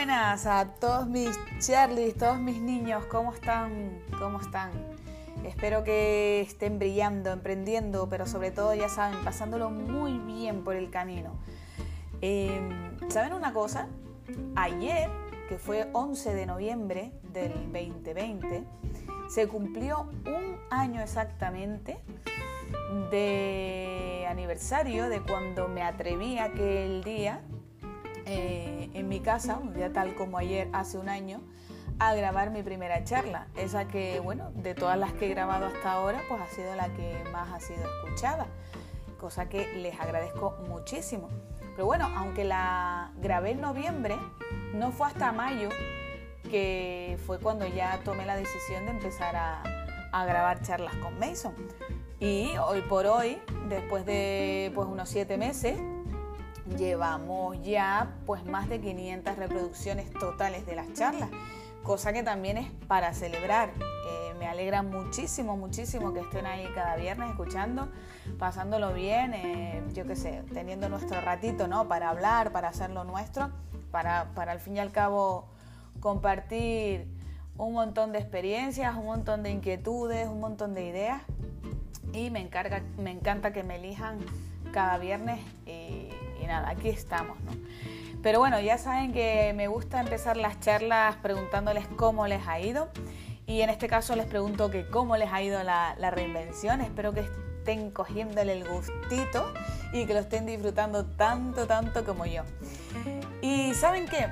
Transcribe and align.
buenas 0.00 0.46
a 0.46 0.64
todos 0.80 1.06
mis 1.08 1.38
Charlies, 1.58 2.16
todos 2.16 2.38
mis 2.38 2.58
niños, 2.58 3.04
¿cómo 3.04 3.34
están? 3.34 4.00
¿Cómo 4.18 4.40
están? 4.40 4.70
Espero 5.44 5.84
que 5.84 6.40
estén 6.40 6.78
brillando, 6.78 7.30
emprendiendo, 7.30 8.08
pero 8.08 8.24
sobre 8.24 8.50
todo, 8.50 8.74
ya 8.74 8.88
saben, 8.88 9.22
pasándolo 9.22 9.68
muy 9.68 10.16
bien 10.16 10.64
por 10.64 10.74
el 10.74 10.88
camino. 10.88 11.34
Em, 12.22 12.96
¿Saben 13.10 13.34
una 13.34 13.52
cosa? 13.52 13.88
Ayer, 14.56 15.10
que 15.50 15.58
fue 15.58 15.90
11 15.92 16.32
de 16.32 16.46
noviembre 16.46 17.12
del 17.34 17.52
2020, 17.70 18.64
se 19.28 19.48
cumplió 19.48 20.08
un 20.24 20.56
año 20.70 21.02
exactamente 21.02 21.98
de 23.10 24.26
aniversario 24.30 25.10
de 25.10 25.20
cuando 25.20 25.68
me 25.68 25.82
atreví 25.82 26.38
aquel 26.38 27.04
día 27.04 27.42
eh, 28.30 28.90
en 28.94 29.08
mi 29.08 29.18
casa, 29.18 29.58
un 29.58 29.74
día 29.74 29.92
tal 29.92 30.14
como 30.14 30.38
ayer, 30.38 30.68
hace 30.72 30.98
un 30.98 31.08
año, 31.08 31.40
a 31.98 32.14
grabar 32.14 32.50
mi 32.50 32.62
primera 32.62 33.02
charla. 33.02 33.48
Esa 33.56 33.88
que, 33.88 34.20
bueno, 34.20 34.52
de 34.54 34.76
todas 34.76 34.96
las 34.96 35.12
que 35.14 35.26
he 35.26 35.28
grabado 35.30 35.66
hasta 35.66 35.94
ahora, 35.94 36.20
pues 36.28 36.40
ha 36.40 36.46
sido 36.54 36.76
la 36.76 36.88
que 36.90 37.24
más 37.32 37.52
ha 37.52 37.58
sido 37.58 37.82
escuchada, 37.82 38.46
cosa 39.18 39.48
que 39.48 39.74
les 39.78 39.98
agradezco 39.98 40.56
muchísimo. 40.68 41.28
Pero 41.74 41.86
bueno, 41.86 42.08
aunque 42.16 42.44
la 42.44 43.10
grabé 43.16 43.50
en 43.50 43.60
noviembre, 43.60 44.16
no 44.74 44.92
fue 44.92 45.08
hasta 45.08 45.32
mayo 45.32 45.68
que 46.48 47.18
fue 47.26 47.40
cuando 47.40 47.66
ya 47.66 47.98
tomé 48.04 48.26
la 48.26 48.36
decisión 48.36 48.84
de 48.84 48.92
empezar 48.92 49.34
a, 49.34 49.62
a 50.12 50.24
grabar 50.24 50.62
charlas 50.62 50.94
con 50.96 51.18
Mason. 51.18 51.54
Y 52.20 52.50
hoy 52.58 52.82
por 52.82 53.06
hoy, 53.06 53.38
después 53.68 54.06
de 54.06 54.70
pues, 54.74 54.86
unos 54.86 55.08
siete 55.08 55.36
meses, 55.36 55.80
llevamos 56.76 57.60
ya 57.62 58.14
pues 58.26 58.44
más 58.44 58.68
de 58.68 58.80
500 58.80 59.36
reproducciones 59.36 60.12
totales 60.12 60.66
de 60.66 60.76
las 60.76 60.92
charlas, 60.92 61.30
cosa 61.82 62.12
que 62.12 62.22
también 62.22 62.58
es 62.58 62.70
para 62.88 63.12
celebrar. 63.12 63.70
Eh, 63.78 64.34
me 64.38 64.46
alegra 64.46 64.82
muchísimo, 64.82 65.56
muchísimo 65.56 66.12
que 66.12 66.20
estén 66.20 66.46
ahí 66.46 66.66
cada 66.74 66.96
viernes 66.96 67.30
escuchando, 67.30 67.88
pasándolo 68.38 68.92
bien, 68.92 69.34
eh, 69.34 69.82
yo 69.92 70.06
qué 70.06 70.16
sé, 70.16 70.42
teniendo 70.52 70.88
nuestro 70.88 71.20
ratito, 71.20 71.68
¿no? 71.68 71.88
Para 71.88 72.08
hablar, 72.10 72.52
para 72.52 72.68
hacer 72.68 72.90
lo 72.90 73.04
nuestro, 73.04 73.50
para, 73.90 74.30
para 74.34 74.52
al 74.52 74.60
fin 74.60 74.76
y 74.76 74.80
al 74.80 74.92
cabo 74.92 75.48
compartir 76.00 77.06
un 77.58 77.74
montón 77.74 78.12
de 78.12 78.18
experiencias, 78.18 78.96
un 78.96 79.06
montón 79.06 79.42
de 79.42 79.50
inquietudes, 79.50 80.26
un 80.26 80.40
montón 80.40 80.74
de 80.74 80.86
ideas. 80.86 81.22
Y 82.12 82.30
me, 82.30 82.40
encarga, 82.40 82.82
me 82.98 83.10
encanta 83.10 83.52
que 83.52 83.62
me 83.62 83.76
elijan 83.76 84.18
cada 84.72 84.98
viernes. 84.98 85.40
Y, 85.66 86.08
aquí 86.50 86.88
estamos, 86.88 87.38
¿no? 87.40 87.52
Pero 88.22 88.38
bueno, 88.38 88.60
ya 88.60 88.76
saben 88.76 89.12
que 89.12 89.52
me 89.54 89.66
gusta 89.68 90.00
empezar 90.00 90.36
las 90.36 90.60
charlas 90.60 91.16
preguntándoles 91.16 91.86
cómo 91.96 92.26
les 92.26 92.46
ha 92.46 92.60
ido. 92.60 92.88
Y 93.46 93.62
en 93.62 93.70
este 93.70 93.88
caso 93.88 94.14
les 94.14 94.26
pregunto 94.26 94.70
que 94.70 94.86
cómo 94.86 95.16
les 95.16 95.32
ha 95.32 95.42
ido 95.42 95.62
la, 95.62 95.94
reinvención. 96.10 96.82
Espero 96.82 97.12
que 97.14 97.20
estén 97.20 97.90
cogiéndole 97.90 98.52
el 98.52 98.68
gustito 98.68 99.52
y 99.92 100.04
que 100.04 100.12
lo 100.12 100.20
estén 100.20 100.46
disfrutando 100.46 101.06
tanto, 101.06 101.66
tanto 101.66 102.04
como 102.04 102.26
yo. 102.26 102.42
Y 103.40 103.72
saben 103.74 104.06
qué? 104.06 104.28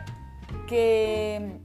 Que 0.67 1.59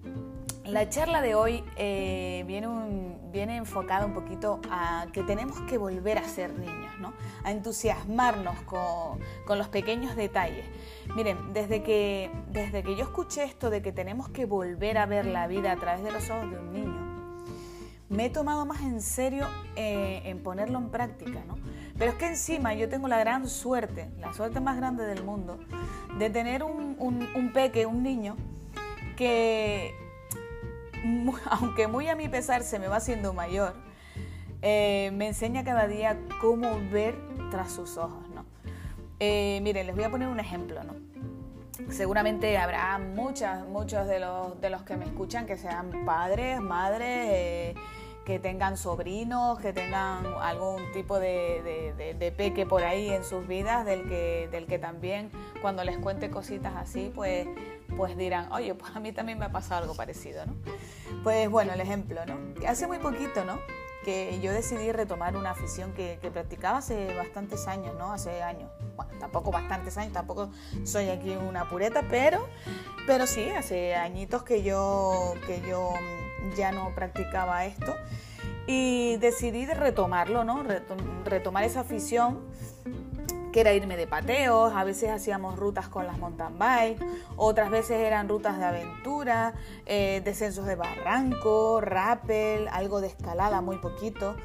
la 0.65 0.89
charla 0.89 1.21
de 1.21 1.35
hoy 1.35 1.63
eh, 1.75 2.43
viene, 2.47 3.17
viene, 3.31 3.57
enfocada 3.57 4.05
un 4.05 4.13
poquito 4.13 4.61
a 4.71 5.07
que 5.11 5.23
tenemos 5.23 5.59
que 5.69 5.77
volver 5.77 6.17
a 6.17 6.23
ser 6.23 6.57
niños, 6.57 6.92
a 7.43 7.51
entusiasmarnos 7.51 8.61
con, 8.61 9.19
con, 9.45 9.57
los 9.57 9.67
pequeños 9.67 10.15
detalles. 10.15 10.65
Miren, 11.15 11.53
desde 11.53 11.83
que, 11.83 12.31
desde 12.51 12.83
que 12.83 12.95
yo 12.95 13.03
escuché 13.03 13.43
esto 13.43 13.69
de 13.69 13.81
que 13.81 13.91
tenemos 13.91 14.29
que 14.29 14.45
volver 14.45 14.97
a 14.97 15.05
ver 15.05 15.25
la 15.25 15.47
vida 15.47 15.71
a 15.71 15.75
través 15.75 16.03
de 16.03 16.11
los 16.11 16.29
ojos 16.29 16.49
de 16.51 16.59
un 16.59 16.73
niño, 16.73 17.13
me 18.09 18.25
he 18.25 18.29
tomado 18.29 18.65
más 18.65 18.81
en 18.81 19.01
serio 19.01 19.47
eh, 19.75 20.21
en 20.25 20.43
ponerlo 20.43 20.77
en 20.77 20.89
práctica. 20.89 21.43
¿no? 21.47 21.57
Pero 21.97 22.11
es 22.11 22.17
que 22.17 22.27
encima 22.27 22.73
yo 22.73 22.87
tengo 22.87 23.07
la 23.07 23.19
gran 23.19 23.47
suerte, 23.47 24.09
la 24.19 24.33
suerte 24.33 24.59
más 24.59 24.77
grande 24.77 25.05
del 25.05 25.23
mundo, 25.23 25.59
de 26.17 26.29
tener 26.29 26.63
un, 26.63 26.95
un, 26.99 27.27
un 27.35 27.53
peque, 27.53 27.85
un 27.85 28.03
niño, 28.03 28.37
que 29.17 29.93
aunque 31.49 31.87
muy 31.87 32.07
a 32.07 32.15
mi 32.15 32.27
pesar 32.29 32.63
se 32.63 32.79
me 32.79 32.87
va 32.87 32.97
haciendo 32.97 33.33
mayor, 33.33 33.73
eh, 34.63 35.11
me 35.13 35.27
enseña 35.27 35.63
cada 35.65 35.87
día 35.87 36.17
cómo 36.39 36.79
ver 36.89 37.15
tras 37.51 37.71
sus 37.71 37.97
ojos. 37.97 38.27
¿no? 38.33 38.45
Eh, 39.19 39.59
miren, 39.61 39.85
les 39.85 39.95
voy 39.95 40.05
a 40.05 40.09
poner 40.09 40.29
un 40.29 40.39
ejemplo. 40.39 40.81
¿no? 40.83 40.93
Seguramente 41.91 42.57
habrá 42.57 42.97
muchas, 42.97 43.67
muchos 43.67 44.07
de 44.07 44.19
los, 44.19 44.59
de 44.61 44.69
los 44.69 44.83
que 44.83 44.95
me 44.95 45.03
escuchan 45.03 45.45
que 45.45 45.57
sean 45.57 46.05
padres, 46.05 46.61
madres, 46.61 47.27
eh, 47.29 47.75
que 48.25 48.39
tengan 48.39 48.77
sobrinos, 48.77 49.59
que 49.59 49.73
tengan 49.73 50.25
algún 50.41 50.81
tipo 50.93 51.19
de, 51.19 51.93
de, 51.97 52.13
de, 52.13 52.31
peque 52.31 52.65
por 52.65 52.85
ahí 52.85 53.09
en 53.09 53.25
sus 53.25 53.45
vidas, 53.45 53.85
del 53.85 54.07
que, 54.07 54.47
del 54.49 54.65
que 54.65 54.79
también 54.79 55.29
cuando 55.61 55.83
les 55.83 55.97
cuente 55.97 56.29
cositas 56.29 56.73
así, 56.77 57.11
pues 57.13 57.47
pues 57.97 58.17
dirán, 58.17 58.51
oye, 58.51 58.73
pues 58.73 58.95
a 58.95 58.99
mí 58.99 59.11
también 59.11 59.37
me 59.37 59.45
ha 59.45 59.51
pasado 59.51 59.81
algo 59.81 59.93
parecido, 59.93 60.45
¿no? 60.45 60.55
Pues 61.21 61.49
bueno, 61.49 61.73
el 61.73 61.81
ejemplo, 61.81 62.25
¿no? 62.25 62.37
Hace 62.67 62.87
muy 62.87 62.97
poquito, 62.97 63.45
¿no? 63.45 63.59
Que 64.03 64.39
yo 64.41 64.51
decidí 64.51 64.91
retomar 64.91 65.35
una 65.35 65.51
afición 65.51 65.93
que, 65.93 66.17
practicaba 66.33 66.79
hace 66.79 67.15
bastantes 67.15 67.67
años, 67.67 67.95
¿no? 67.97 68.11
Hace 68.11 68.41
años. 68.43 68.69
Bueno, 68.95 69.11
tampoco 69.19 69.51
bastantes 69.51 69.97
años, 69.97 70.13
tampoco 70.13 70.51
soy 70.83 71.09
aquí 71.09 71.31
una 71.31 71.69
pureta, 71.69 72.03
pero, 72.09 72.47
pero 73.07 73.27
sí, 73.27 73.49
hace 73.49 73.95
añitos 73.95 74.43
que 74.43 74.63
yo, 74.63 75.33
que 75.47 75.61
yo 75.67 75.93
ya 76.55 76.71
no 76.71 76.93
practicaba 76.95 77.65
esto 77.65 77.95
y 78.67 79.17
decidí 79.17 79.65
de 79.65 79.73
retomarlo, 79.73 80.43
¿no? 80.43 80.63
Retomar 81.25 81.63
esa 81.63 81.81
afición 81.81 82.39
que 83.53 83.61
era 83.61 83.71
irme 83.71 83.95
de 83.95 84.07
pateos, 84.07 84.73
a 84.75 84.83
veces 84.83 85.11
hacíamos 85.11 85.57
rutas 85.57 85.87
con 85.87 86.05
las 86.07 86.17
mountain 86.17 86.57
bike, 86.57 86.99
otras 87.37 87.69
veces 87.69 87.99
eran 87.99 88.27
rutas 88.27 88.57
de 88.57 88.65
aventura, 88.65 89.53
eh, 89.85 90.21
descensos 90.25 90.65
de 90.65 90.75
barranco, 90.75 91.79
rappel, 91.79 92.67
algo 92.69 92.99
de 92.99 93.07
escalada, 93.07 93.61
muy 93.61 93.77
poquito. 93.77 94.35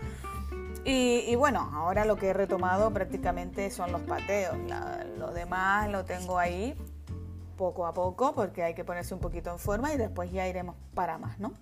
Y, 0.84 1.34
bueno, 1.36 1.70
ahora 1.74 2.06
lo 2.06 2.16
que 2.16 2.28
he 2.28 2.32
retomado 2.32 2.91
prácticamente 2.94 3.70
son 3.70 3.92
los 3.92 4.00
pateos, 4.02 4.56
lo 5.18 5.32
demás 5.32 5.91
lo 5.91 6.06
tengo 6.06 6.38
ahí 6.38 6.74
poco 7.58 7.84
a 7.86 7.92
poco 7.92 8.34
porque 8.34 8.62
hay 8.62 8.72
que 8.74 8.84
ponerse 8.84 9.12
un 9.12 9.20
poquito 9.20 9.50
en 9.50 9.58
forma 9.58 9.92
y 9.92 9.98
después 9.98 10.32
ya 10.32 10.48
iremos 10.48 10.76
para 10.94 11.18
más, 11.18 11.38
¿no? 11.38 11.52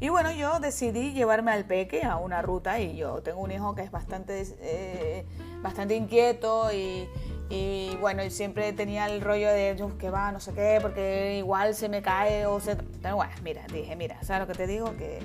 Y 0.00 0.08
bueno, 0.08 0.30
yo 0.32 0.60
decidí 0.60 1.12
llevarme 1.12 1.52
al 1.52 1.64
peque 1.64 2.02
a 2.04 2.16
una 2.16 2.42
ruta 2.42 2.80
y 2.80 2.96
yo 2.96 3.22
tengo 3.22 3.40
un 3.40 3.50
hijo 3.50 3.74
que 3.74 3.82
es 3.82 3.90
bastante, 3.90 4.42
eh, 4.60 5.24
bastante 5.62 5.96
inquieto 5.96 6.70
y, 6.72 7.08
y, 7.48 7.96
bueno, 8.00 8.28
siempre 8.28 8.72
tenía 8.72 9.06
el 9.06 9.20
rollo 9.20 9.48
de 9.48 9.76
que 9.98 10.10
va, 10.10 10.32
no 10.32 10.40
sé 10.40 10.52
qué, 10.52 10.78
porque 10.82 11.36
igual 11.38 11.74
se 11.74 11.88
me 11.88 12.02
cae 12.02 12.46
o 12.46 12.60
se... 12.60 12.76
Pero 12.76 13.16
bueno, 13.16 13.32
mira, 13.42 13.62
dije, 13.72 13.96
mira, 13.96 14.22
¿sabes 14.22 14.46
lo 14.46 14.52
que 14.52 14.58
te 14.58 14.66
digo? 14.66 14.96
Que 14.96 15.20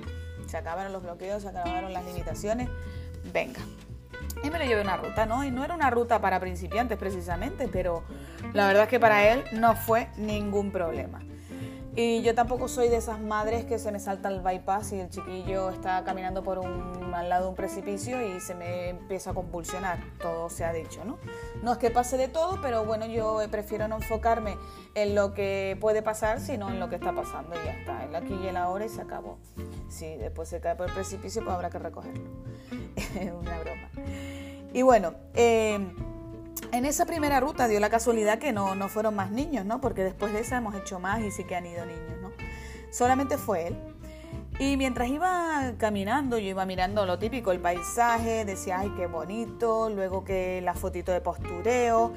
se 0.48 0.58
acabaron 0.58 0.94
los 0.94 1.04
bloqueos, 1.04 1.42
se 1.42 1.50
acabaron 1.50 1.92
las 1.94 2.06
limitaciones, 2.06 2.70
venga. 3.34 3.62
Y 4.44 4.50
me 4.50 4.60
lo 4.60 4.66
llevé 4.66 4.82
una 4.82 4.98
ruta, 4.98 5.26
¿no? 5.26 5.44
Y 5.44 5.52
no 5.52 5.64
era 5.64 5.74
una 5.74 5.90
ruta 5.90 6.20
para 6.20 6.40
principiantes 6.40 6.98
precisamente, 6.98 7.68
pero 7.68 8.04
la 8.54 8.68
verdad 8.68 8.84
es 8.84 8.90
que 8.90 9.00
para 9.00 9.32
él 9.32 9.44
no 9.54 9.76
fue 9.76 10.08
ningún 10.18 10.72
problema. 10.72 11.22
Y 11.94 12.22
yo 12.22 12.34
tampoco 12.34 12.70
soy 12.70 12.88
de 12.88 12.96
esas 12.96 13.20
madres 13.20 13.66
que 13.66 13.78
se 13.78 13.92
me 13.92 14.00
salta 14.00 14.30
el 14.30 14.40
bypass 14.40 14.94
y 14.94 15.02
el 15.02 15.10
chiquillo 15.10 15.72
está 15.72 16.02
caminando 16.06 16.42
por 16.42 16.58
un, 16.58 17.14
al 17.14 17.28
lado 17.28 17.44
de 17.44 17.50
un 17.50 17.56
precipicio 17.56 18.26
y 18.26 18.40
se 18.40 18.56
me 18.56 18.90
empieza 18.90 19.32
a 19.32 19.34
convulsionar, 19.34 20.00
todo 20.22 20.50
se 20.50 20.64
ha 20.64 20.72
dicho, 20.72 21.04
¿no? 21.04 21.18
No 21.62 21.74
es 21.74 21.78
que 21.80 21.92
pase 21.92 22.16
de 22.16 22.30
todo, 22.30 22.60
pero 22.62 22.86
bueno, 22.86 23.08
yo 23.08 23.42
prefiero 23.52 23.90
no 23.90 23.98
enfocarme 23.98 24.58
en 24.96 25.16
lo 25.16 25.34
que 25.34 25.78
puede 25.82 26.02
pasar, 26.02 26.40
sino 26.40 26.70
en 26.70 26.80
lo 26.80 26.88
que 26.88 26.96
está 26.96 27.14
pasando 27.14 27.56
y 27.62 27.66
ya 27.66 27.74
está, 27.74 28.06
el 28.06 28.16
aquí 28.16 28.40
y 28.42 28.48
el 28.48 28.56
ahora 28.56 28.86
y 28.86 28.90
se 28.90 29.02
acabó. 29.02 29.38
Si 29.90 30.16
después 30.16 30.48
se 30.48 30.62
cae 30.62 30.76
por 30.76 30.88
el 30.88 30.94
precipicio, 30.94 31.44
pues 31.44 31.54
habrá 31.54 31.70
que 31.70 31.80
recogerlo. 31.80 32.30
Es 32.96 33.32
una 33.34 33.60
broma. 33.60 33.90
Y 34.74 34.82
bueno, 34.84 35.14
eh, 35.34 35.94
en 36.72 36.86
esa 36.86 37.06
primera 37.06 37.40
ruta 37.40 37.68
dio 37.68 37.80
la 37.80 37.90
casualidad 37.90 38.40
que 38.40 38.54
no, 38.54 38.76
no 38.76 38.90
fueron 38.90 39.16
más 39.16 39.32
niños, 39.32 39.66
¿no? 39.66 39.82
Porque 39.82 40.04
después 40.04 40.34
de 40.34 40.40
esa 40.40 40.58
hemos 40.58 40.76
hecho 40.76 41.00
más 41.00 41.22
y 41.22 41.32
sí 41.32 41.44
que 41.44 41.56
han 41.56 41.66
ido 41.66 41.86
niños, 41.86 42.22
¿no? 42.22 42.32
Solamente 42.92 43.38
fue 43.38 43.68
él. 43.68 43.78
Y 44.60 44.78
mientras 44.78 45.10
iba 45.10 45.74
caminando, 45.78 46.38
yo 46.38 46.50
iba 46.50 46.66
mirando 46.66 47.06
lo 47.06 47.18
típico, 47.18 47.52
el 47.52 47.60
paisaje, 47.60 48.46
decía, 48.46 48.80
ay, 48.80 48.94
qué 48.96 49.08
bonito, 49.08 49.90
luego 49.90 50.24
que 50.24 50.62
la 50.62 50.74
fotito 50.74 51.12
de 51.12 51.22
postureo, 51.22 52.14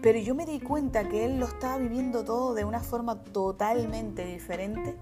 pero 0.00 0.18
yo 0.18 0.34
me 0.34 0.46
di 0.46 0.60
cuenta 0.60 1.08
que 1.08 1.24
él 1.24 1.40
lo 1.40 1.46
estaba 1.46 1.76
viviendo 1.78 2.24
todo 2.24 2.54
de 2.54 2.64
una 2.64 2.80
forma 2.80 3.22
totalmente 3.24 4.24
diferente 4.24 4.96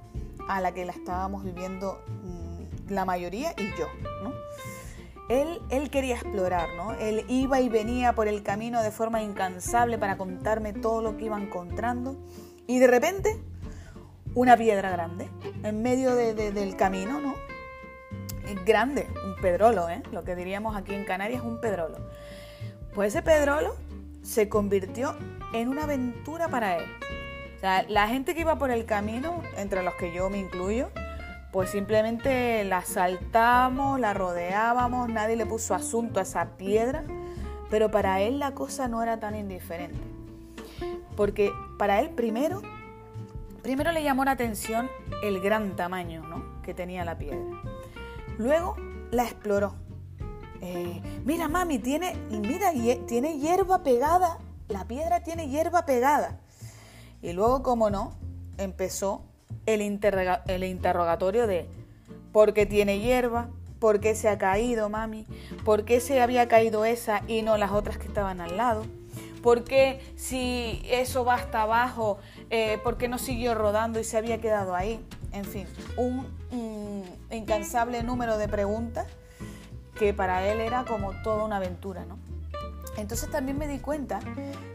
a 0.49 0.61
la 0.61 0.73
que 0.73 0.85
la 0.85 0.93
estábamos 0.93 1.45
viviendo 1.45 2.03
mmm, 2.23 2.93
la 2.93 3.05
mayoría 3.05 3.53
y 3.59 3.65
yo, 3.79 3.89
¿no? 4.23 4.33
Él, 5.29 5.61
él, 5.71 5.91
quería 5.91 6.15
explorar, 6.15 6.69
¿no? 6.77 6.93
Él 6.93 7.25
iba 7.29 7.61
y 7.61 7.69
venía 7.69 8.15
por 8.15 8.29
el 8.29 8.43
camino 8.43 8.83
de 8.83 8.93
forma 8.93 9.23
incansable 9.23 9.99
para 9.99 10.17
contarme 10.17 10.73
todo 10.73 11.03
lo 11.03 11.17
que 11.17 11.25
iba 11.25 11.41
encontrando. 11.41 12.17
Y 12.67 12.79
de 12.79 12.87
repente, 12.87 13.37
una 14.35 14.57
piedra 14.57 14.91
grande 14.91 15.29
en 15.63 15.83
medio 15.83 16.15
del 16.15 16.77
camino, 16.77 17.21
¿no? 17.21 17.35
grande, 18.65 19.09
un 19.25 19.35
pedrolo, 19.41 19.89
¿eh? 19.89 20.03
lo 20.13 20.25
que 20.25 20.37
diríamos 20.37 20.77
aquí 20.77 20.95
en 20.95 21.05
Canarias, 21.05 21.43
un 21.43 21.61
pedrolo. 21.61 21.97
Pues 22.95 23.15
ese 23.15 23.23
pedrolo 23.23 23.77
se 24.23 24.49
convirtió 24.49 25.17
en 25.53 25.69
una 25.69 25.85
aventura 25.85 26.49
para 26.49 26.77
él. 26.79 26.85
O 27.57 27.61
sea, 27.61 27.85
la 27.89 28.09
gente 28.09 28.35
que 28.35 28.43
iba 28.43 28.59
por 28.59 28.71
el 28.71 28.85
camino, 28.85 29.43
entre 29.57 29.83
los 29.83 29.95
que 29.95 30.13
yo 30.13 30.29
me 30.31 30.39
incluyo, 30.39 30.91
pues 31.53 31.71
simplemente 31.71 32.65
la 32.65 32.83
saltamos, 32.83 33.99
la 33.99 34.15
rodeábamos, 34.15 35.09
nadie 35.09 35.37
le 35.37 35.47
puso 35.47 35.75
asunto 35.75 36.21
a 36.21 36.23
esa 36.23 36.57
piedra, 36.57 37.05
pero 37.71 37.91
para 37.91 38.21
él 38.21 38.39
la 38.39 38.53
cosa 38.53 38.89
no 38.89 39.03
era 39.03 39.19
tan 39.19 39.35
indiferente. 39.35 39.99
Porque 41.17 41.53
para 41.79 42.01
él 42.01 42.11
primero, 42.11 42.61
primero 43.63 43.93
le 43.93 44.03
llamó 44.03 44.25
la 44.25 44.33
atención 44.33 44.91
el 45.23 45.41
gran 45.41 45.77
tamaño 45.77 46.61
que 46.63 46.75
tenía 46.75 47.05
la 47.05 47.17
piedra. 47.17 47.45
Luego 48.39 48.77
la 49.11 49.25
exploró. 49.25 49.75
Eh, 50.61 51.01
mira, 51.25 51.49
mami, 51.49 51.79
tiene, 51.79 52.17
mira, 52.31 52.73
tiene 53.07 53.39
hierba 53.39 53.83
pegada. 53.83 54.39
La 54.69 54.85
piedra 54.85 55.23
tiene 55.23 55.49
hierba 55.49 55.87
pegada. 55.87 56.41
Y 57.23 57.33
luego, 57.33 57.63
como 57.63 57.89
no, 57.89 58.13
empezó 58.59 59.23
el, 59.67 59.83
interrogatorio 59.83 61.47
de 61.47 61.67
¿por 62.33 62.55
qué 62.55 62.67
tiene 62.67 63.01
hierba? 63.01 63.49
¿Por 63.79 64.01
qué 64.01 64.15
se 64.15 64.29
ha 64.29 64.39
caído, 64.39 64.89
mami? 64.89 65.27
¿Por 65.65 65.85
qué 65.85 66.01
se 66.01 66.21
había 66.21 66.49
caído 66.49 66.85
esa 66.85 67.23
y 67.29 67.43
no 67.43 67.57
las 67.57 67.73
otras 67.73 67.99
que 67.99 68.07
estaban 68.07 68.41
al 68.41 68.57
lado? 68.57 68.85
¿Por 69.43 69.65
qué 69.65 70.01
si 70.17 70.83
eso 70.87 71.25
va 71.25 71.35
hasta 71.35 71.63
abajo, 71.63 72.19
eh, 72.51 72.79
por 72.83 72.97
qué 72.97 73.09
no 73.09 73.19
siguió 73.19 73.55
rodando 73.55 74.01
y 74.01 74.05
se 74.05 74.17
había 74.17 74.41
quedado 74.41 74.75
ahí? 74.75 75.01
En 75.33 75.45
fin, 75.45 75.67
un, 75.97 76.27
incansable 77.31 78.03
número 78.03 78.39
de 78.39 78.49
preguntas 78.49 79.07
que 79.99 80.15
para 80.15 80.47
él 80.47 80.61
era 80.61 80.85
como 80.85 81.13
toda 81.23 81.45
una 81.45 81.57
aventura, 81.57 82.05
¿no? 82.07 82.19
Entonces 82.97 83.31
también 83.31 83.59
me 83.59 83.69
di 83.69 83.79
cuenta 83.79 84.21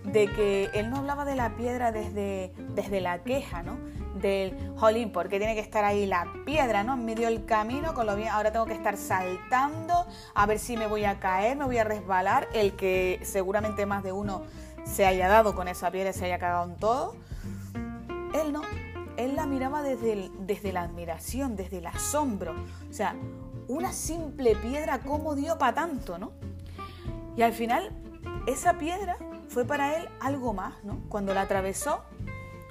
de 0.03 0.27
que 0.27 0.69
él 0.74 0.89
no 0.91 0.97
hablaba 0.97 1.25
de 1.25 1.35
la 1.35 1.56
piedra 1.56 1.91
desde, 1.91 2.53
desde 2.75 3.01
la 3.01 3.24
queja, 3.24 3.63
¿no? 3.63 3.77
Del, 4.16 4.74
jolín, 4.78 5.12
¿por 5.12 5.30
qué 5.30 5.38
tiene 5.38 5.56
que 5.56 5.62
estar 5.62 5.84
ahí 5.84 6.06
la 6.06 6.25
piedra, 6.46 6.84
¿no? 6.84 6.94
En 6.94 7.06
medio 7.06 7.28
del 7.28 7.46
camino, 7.46 7.94
con 7.94 8.06
lo 8.06 8.16
bien, 8.16 8.30
ahora 8.30 8.52
tengo 8.52 8.66
que 8.66 8.74
estar 8.74 8.98
saltando, 8.98 10.06
a 10.36 10.46
ver 10.46 10.60
si 10.60 10.75
me 10.75 10.88
voy 10.88 11.06
a 11.06 11.19
caer, 11.19 11.58
me 11.58 11.66
voy 11.66 11.78
a 11.78 11.84
resbalar, 11.84 12.48
el 12.54 12.75
que 12.75 13.19
seguramente 13.24 13.86
más 13.86 14.04
de 14.04 14.12
uno 14.12 14.44
se 14.84 15.06
haya 15.06 15.28
dado 15.28 15.56
con 15.56 15.68
esa 15.68 15.92
piedra 15.92 16.13
se 16.13 16.25
haya 16.25 16.40
cagado 16.40 16.66
en 16.66 16.75
todo. 16.75 17.16
Él 18.34 18.52
no, 18.52 18.62
él 19.18 19.36
la 19.36 19.46
miraba 19.46 19.81
desde, 19.81 20.30
desde 20.40 20.74
la 20.74 20.81
admiración, 20.81 21.56
desde 21.56 21.80
el 21.80 21.88
asombro. 21.88 22.54
O 22.90 22.94
sea, 22.94 23.16
una 23.68 23.94
simple 23.94 24.56
piedra, 24.56 25.00
¿cómo 25.00 25.36
dio 25.36 25.58
para 25.58 25.74
tanto, 25.74 26.18
no? 26.18 26.31
Y 27.38 27.44
al 27.44 27.54
final, 27.54 27.92
esa 28.48 28.78
piedra 28.78 29.18
fue 29.48 29.66
para 29.66 29.96
él 29.96 30.10
algo 30.19 30.54
más, 30.54 30.84
¿no? 30.84 31.02
Cuando 31.10 31.34
la 31.34 31.42
atravesó, 31.42 32.04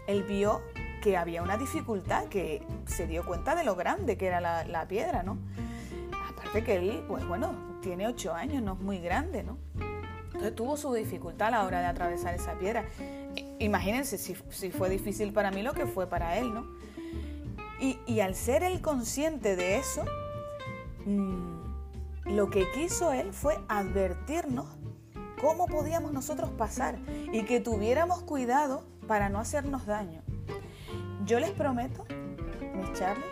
él 0.07 0.25
vio 0.25 0.61
que 1.01 1.17
había 1.17 1.43
una 1.43 1.57
dificultad, 1.57 2.25
que 2.27 2.63
se 2.87 3.07
dio 3.07 3.25
cuenta 3.25 3.55
de 3.55 3.65
lo 3.65 3.75
grande 3.75 4.17
que 4.17 4.27
era 4.27 4.41
la, 4.41 4.89
piedra, 4.89 5.23
¿no? 5.23 5.39
Aparte 6.29 6.65
que 6.65 6.77
él, 6.77 7.05
pues 7.09 7.27
bueno, 7.27 7.79
tiene 7.83 8.07
ocho 8.07 8.35
años, 8.35 8.63
no 8.63 8.75
es 8.75 8.81
muy 8.81 8.99
grande, 9.01 9.43
¿no? 9.43 9.59
Entonces 10.27 10.55
tuvo 10.55 10.77
su 10.77 10.93
dificultad 10.93 11.49
a 11.49 11.51
la 11.51 11.65
hora 11.65 11.81
de 11.81 11.87
atravesar 11.87 12.35
esa 12.35 12.55
piedra. 12.55 12.85
Imagínense 13.59 14.17
si, 14.19 14.35
fue 14.71 14.89
difícil 14.89 15.33
para 15.33 15.51
mí 15.51 15.63
lo 15.63 15.73
que 15.73 15.87
fue 15.87 16.07
para 16.07 16.39
él, 16.39 16.55
¿no? 16.55 16.67
Y, 17.81 18.21
al 18.21 18.35
ser 18.35 18.63
él 18.63 18.83
consciente 18.83 19.57
de 19.57 19.79
eso, 19.79 20.05
mm, 21.07 22.31
lo 22.35 22.51
que 22.51 22.71
quiso 22.73 23.13
él 23.13 23.33
fue 23.33 23.59
advertirnos 23.69 24.67
cómo 25.41 25.67
podíamos 25.67 26.13
nosotros 26.13 26.51
pasar 26.51 26.99
y 27.33 27.45
que 27.45 27.61
tuviéramos 27.61 28.23
cuidado 28.23 28.85
para 29.07 29.31
no 29.31 29.39
hacernos 29.39 29.87
daño. 29.87 30.23
Yo 31.31 31.39
les 31.39 31.53
prometo, 31.53 32.05
mis 32.75 32.93
Charlie, 32.95 33.23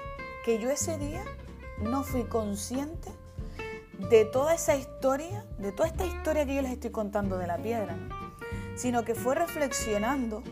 que 0.44 0.60
yo 0.60 0.70
ese 0.70 0.98
día 0.98 1.24
no 1.80 2.04
fui 2.04 2.22
consciente 2.22 3.10
de 4.08 4.24
toda 4.24 4.54
esa 4.54 4.76
historia, 4.76 5.44
de 5.58 5.72
toda 5.72 5.88
esta 5.88 6.06
historia 6.06 6.46
que 6.46 6.54
yo 6.54 6.62
les 6.62 6.70
estoy 6.70 6.90
contando 6.90 7.38
de 7.38 7.48
la 7.48 7.56
piedra 7.56 7.96
sino 8.76 9.04
que 9.04 9.16
fue 9.16 9.34
reflexionando 9.34 10.44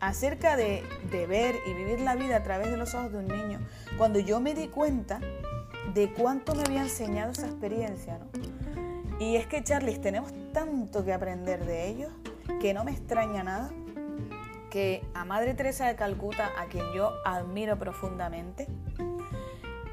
acerca 0.00 0.56
de, 0.56 0.84
ver 1.28 1.56
y 1.66 1.74
vivir 1.74 2.00
la 2.00 2.14
vida 2.14 2.36
a 2.36 2.42
través 2.42 2.70
de 2.70 2.78
los 2.78 2.94
ojos 2.94 3.12
de 3.12 3.18
un 3.18 3.28
niño, 3.28 3.60
cuando 3.98 4.18
yo 4.18 4.40
me 4.40 4.54
di 4.54 4.68
cuenta 4.68 5.20
de 5.92 6.10
cuánto 6.14 6.54
me 6.54 6.62
había 6.62 6.80
enseñado 6.80 7.32
esa 7.32 7.46
experiencia. 7.46 8.18
¿no? 8.18 9.20
Y 9.20 9.36
es 9.36 9.46
que, 9.46 9.62
Charlie, 9.62 9.98
tenemos 9.98 10.32
tanto 10.54 11.04
que 11.04 11.12
aprender 11.12 11.66
de 11.66 11.88
ellos 11.88 12.10
que 12.58 12.72
no 12.72 12.84
me 12.84 12.92
extraña 12.92 13.44
nada 13.44 13.70
que 14.70 15.04
a 15.14 15.24
Madre 15.24 15.54
Teresa 15.54 15.86
de 15.86 15.96
Calcuta, 15.96 16.50
a 16.58 16.66
quien 16.66 16.84
yo 16.92 17.12
admiro 17.24 17.78
profundamente, 17.78 18.66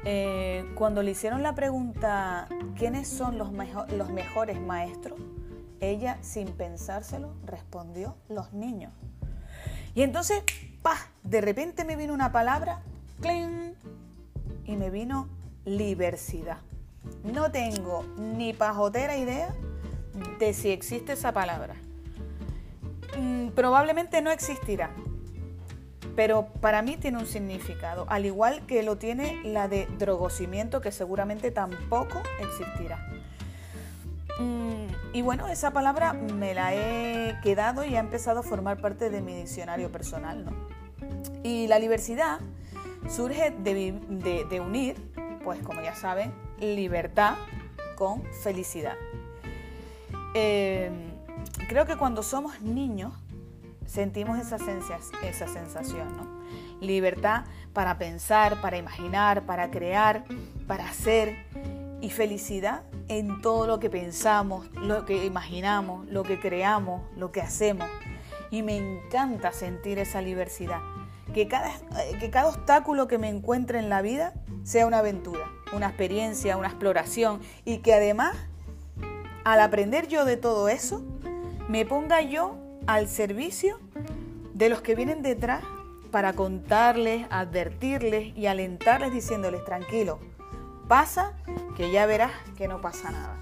eh, 0.04 0.70
cuando 0.74 1.02
le 1.02 1.12
hicieron 1.12 1.42
la 1.42 1.54
pregunta, 1.54 2.46
¿quiénes 2.76 3.08
son 3.08 3.38
los, 3.38 3.52
mejores 3.52 4.60
maestros? 4.60 5.18
Ella, 5.80 6.18
sin 6.20 6.48
pensárselo, 6.48 7.32
respondió 7.46 8.16
los 8.28 8.52
niños. 8.52 8.92
Y 9.94 10.02
entonces, 10.02 10.42
¡pah! 10.82 10.98
De 11.22 11.40
repente 11.40 11.84
me 11.84 11.96
vino 11.96 12.12
una 12.12 12.32
palabra, 12.32 12.82
¡cling! 13.20 13.74
Y 14.66 14.76
me 14.76 14.90
vino 14.90 15.28
diversidad. 15.64 16.58
No 17.22 17.50
tengo 17.50 18.04
ni 18.18 18.52
pajotera 18.52 19.16
idea 19.16 19.54
de 20.38 20.52
si 20.52 20.70
existe 20.70 21.14
esa 21.14 21.32
palabra. 21.32 21.76
Mm, 23.16 23.48
probablemente 23.50 24.20
no 24.22 24.30
existirá, 24.30 24.90
pero 26.16 26.46
para 26.60 26.82
mí 26.82 26.96
tiene 26.96 27.18
un 27.18 27.26
significado, 27.26 28.06
al 28.08 28.26
igual 28.26 28.66
que 28.66 28.82
lo 28.82 28.96
tiene 28.96 29.40
la 29.44 29.68
de 29.68 29.86
drogocimiento, 29.98 30.80
que 30.80 30.92
seguramente 30.92 31.50
tampoco 31.50 32.22
existirá. 32.40 32.98
Mm, 34.38 34.86
y 35.12 35.22
bueno, 35.22 35.48
esa 35.48 35.72
palabra 35.72 36.12
me 36.12 36.54
la 36.54 36.74
he 36.74 37.38
quedado 37.42 37.84
y 37.84 37.94
ha 37.96 38.00
empezado 38.00 38.40
a 38.40 38.42
formar 38.42 38.80
parte 38.80 39.10
de 39.10 39.20
mi 39.20 39.34
diccionario 39.34 39.92
personal. 39.92 40.44
Y 41.42 41.68
la 41.68 41.78
diversidad 41.78 42.40
surge 43.08 43.50
de, 43.50 44.60
unir, 44.60 44.96
pues 45.44 45.60
como 45.60 45.82
ya 45.82 45.94
saben, 45.94 46.32
libertad 46.58 47.34
con 47.96 48.24
felicidad. 48.42 48.96
Eh, 50.34 50.90
creo 51.66 51.86
que 51.86 51.96
cuando 51.96 52.22
somos 52.22 52.60
niños 52.60 53.12
sentimos 53.86 54.38
esa, 54.38 54.56
esa 55.22 55.48
sensación, 55.48 56.16
¿no? 56.16 56.26
Libertad 56.80 57.44
para 57.72 57.98
pensar, 57.98 58.60
para 58.60 58.76
imaginar, 58.76 59.46
para 59.46 59.70
crear, 59.70 60.24
para 60.66 60.88
hacer 60.88 61.36
y 62.00 62.10
felicidad 62.10 62.82
en 63.08 63.40
todo 63.40 63.66
lo 63.66 63.80
que 63.80 63.88
pensamos, 63.88 64.66
lo 64.74 65.04
que 65.04 65.24
imaginamos, 65.24 66.06
lo 66.08 66.22
que 66.22 66.38
creamos, 66.38 67.02
lo 67.16 67.32
que 67.32 67.40
hacemos. 67.40 67.88
Y 68.50 68.62
me 68.62 68.76
encanta 68.76 69.52
sentir 69.52 69.98
esa 69.98 70.20
diversidad. 70.20 70.80
Que 71.32 71.48
cada, 71.48 71.72
que 72.20 72.30
cada 72.30 72.48
obstáculo 72.48 73.08
que 73.08 73.18
me 73.18 73.28
encuentre 73.28 73.78
en 73.78 73.88
la 73.88 74.02
vida 74.02 74.34
sea 74.62 74.86
una 74.86 74.98
aventura, 74.98 75.50
una 75.72 75.86
experiencia, 75.86 76.56
una 76.56 76.68
exploración. 76.68 77.40
Y 77.64 77.78
que 77.78 77.94
además, 77.94 78.36
al 79.44 79.60
aprender 79.60 80.06
yo 80.06 80.24
de 80.24 80.36
todo 80.36 80.68
eso, 80.68 81.02
me 81.68 81.84
ponga 81.86 82.20
yo 82.20 82.56
al 82.86 83.08
servicio 83.08 83.78
de 84.52 84.68
los 84.68 84.82
que 84.82 84.94
vienen 84.94 85.22
detrás 85.22 85.64
para 86.10 86.34
contarles, 86.34 87.26
advertirles 87.30 88.36
y 88.36 88.46
alentarles 88.46 89.12
diciéndoles, 89.12 89.64
tranquilo, 89.64 90.20
pasa, 90.86 91.32
que 91.76 91.90
ya 91.90 92.06
verás 92.06 92.30
que 92.56 92.68
no 92.68 92.80
pasa 92.80 93.10
nada. 93.10 93.36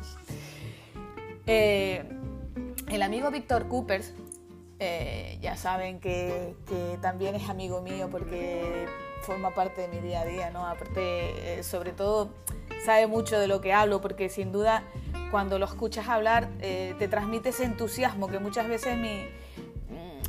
Eh, 1.47 2.05
el 2.89 3.03
amigo 3.03 3.31
Víctor 3.31 3.69
Coopers, 3.69 4.15
eh, 4.79 5.39
ya 5.43 5.57
saben 5.57 6.01
que, 6.01 6.55
también 7.01 7.35
es 7.35 7.49
amigo 7.49 7.83
mío 7.83 8.09
porque 8.11 8.87
forma 9.23 9.51
parte 9.55 9.83
de 9.83 9.89
mi 9.89 9.99
día 9.99 10.23
a 10.23 10.25
día, 10.25 10.51
¿no? 10.51 10.67
Aparte, 10.67 11.59
eh, 11.59 11.63
sobre 11.63 11.93
todo, 11.93 12.31
sabe 12.85 13.07
mucho 13.07 13.39
de 13.39 13.49
lo 13.49 13.61
que 13.61 13.73
hablo 13.73 14.01
porque 14.01 14.29
sin 14.29 14.51
duda 14.51 14.83
cuando 15.33 15.59
lo 15.59 15.67
escuchas 15.67 16.09
hablar 16.09 16.49
te 16.61 17.09
transmite 17.09 17.49
ese 17.49 17.65
entusiasmo 17.65 18.29
que 18.29 18.39
muchas 18.39 18.69
veces 18.69 18.97
mi, 18.97 19.25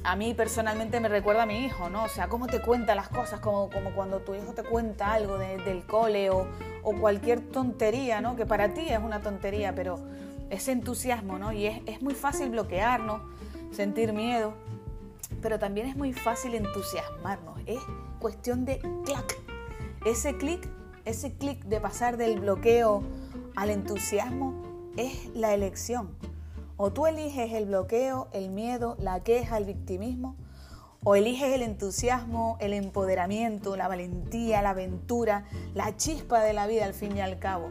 a 0.03 0.15
mí 0.15 0.33
personalmente 0.33 0.99
me 0.99 1.09
recuerda 1.09 1.43
a 1.43 1.45
mi 1.45 1.65
hijo, 1.65 1.89
¿no? 1.89 2.05
O 2.05 2.09
sea, 2.09 2.27
cómo 2.27 2.47
te 2.47 2.61
cuenta 2.61 2.95
las 2.95 3.09
cosas, 3.09 3.39
como, 3.39 3.69
como 3.69 3.93
cuando 3.93 4.19
tu 4.21 4.33
hijo 4.33 4.53
te 4.53 4.63
cuenta 4.63 5.13
algo 5.13 5.37
del 5.37 5.85
cole 5.85 6.29
o, 6.29 6.47
cualquier 6.99 7.39
tontería, 7.39 8.21
¿no? 8.21 8.35
Que 8.35 8.45
para 8.45 8.73
ti 8.73 8.89
es 8.89 8.99
una 8.99 9.21
tontería, 9.21 9.75
pero 9.75 9.99
ese 10.49 10.71
entusiasmo, 10.71 11.37
¿no? 11.37 11.53
Y 11.53 11.67
es, 11.67 11.81
es 11.85 12.01
muy 12.01 12.13
fácil 12.13 12.49
bloquearnos, 12.49 13.21
sentir 13.71 14.13
miedo, 14.13 14.53
pero 15.41 15.59
también 15.59 15.87
es 15.87 15.95
muy 15.95 16.13
fácil 16.13 16.55
entusiasmarnos 16.55 17.53
es 17.65 17.79
cuestión 18.19 18.65
de 18.65 18.79
clac. 19.05 19.37
Ese 20.05 20.37
clic, 20.37 20.67
ese 21.05 21.33
clic 21.33 21.63
de 21.63 21.79
pasar 21.79 22.17
del 22.17 22.39
bloqueo 22.39 23.03
al 23.55 23.69
entusiasmo 23.69 24.72
es 24.97 25.29
la 25.35 25.53
elección. 25.53 26.09
O 26.77 26.91
tú 26.91 27.07
eliges 27.07 27.53
el 27.53 27.65
bloqueo, 27.65 28.27
el 28.33 28.49
miedo, 28.49 28.95
la 28.99 29.21
queja, 29.21 29.57
el 29.57 29.65
victimismo, 29.65 30.35
o 31.03 31.15
eliges 31.15 31.53
el 31.53 31.61
entusiasmo, 31.61 32.57
el 32.59 32.73
empoderamiento, 32.73 33.75
la 33.75 33.87
valentía, 33.87 34.61
la 34.61 34.71
aventura, 34.71 35.45
la 35.73 35.95
chispa 35.97 36.41
de 36.41 36.53
la 36.53 36.65
vida 36.67 36.85
al 36.85 36.93
fin 36.93 37.17
y 37.17 37.21
al 37.21 37.39
cabo, 37.39 37.69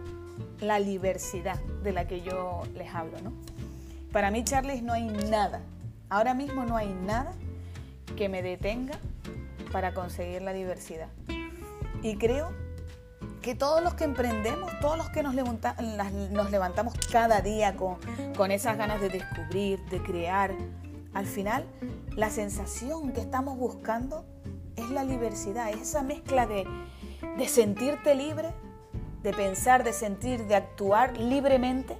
la 0.60 0.78
diversidad 0.80 1.58
de 1.82 1.92
la 1.92 2.06
que 2.06 2.20
yo 2.20 2.62
les 2.74 2.94
hablo, 2.94 3.20
¿no? 3.22 3.32
Para 4.12 4.30
mí, 4.30 4.44
Charles, 4.44 4.82
no 4.82 4.92
hay 4.92 5.06
nada, 5.06 5.62
ahora 6.10 6.34
mismo 6.34 6.64
no 6.64 6.76
hay 6.76 6.92
nada 6.92 7.32
que 8.16 8.28
me 8.28 8.42
detenga 8.42 8.98
para 9.72 9.94
conseguir 9.94 10.42
la 10.42 10.52
diversidad. 10.52 11.08
Y 12.02 12.16
creo 12.16 12.50
que 13.42 13.54
todos 13.54 13.82
los 13.82 13.94
que 13.94 14.04
emprendemos, 14.04 14.70
todos 14.80 14.96
los 14.96 15.10
que 15.10 15.22
nos, 15.22 15.34
nos 15.34 16.50
levantamos 16.50 16.94
cada 17.10 17.40
día 17.40 17.76
con, 17.76 17.98
con 18.36 18.50
esas 18.50 18.78
ganas 18.78 19.00
de 19.00 19.08
descubrir, 19.08 19.84
de 19.86 20.02
crear, 20.02 20.54
al 21.12 21.26
final 21.26 21.66
la 22.16 22.30
sensación 22.30 23.12
que 23.12 23.20
estamos 23.20 23.58
buscando 23.58 24.24
es 24.76 24.88
la 24.90 25.04
diversidad, 25.04 25.70
es 25.70 25.82
esa 25.82 26.02
mezcla 26.02 26.46
de, 26.46 26.66
de 27.36 27.48
sentirte 27.48 28.14
libre, 28.14 28.54
de 29.22 29.32
pensar, 29.32 29.84
de 29.84 29.92
sentir, 29.92 30.46
de 30.46 30.56
actuar 30.56 31.16
libremente 31.18 31.98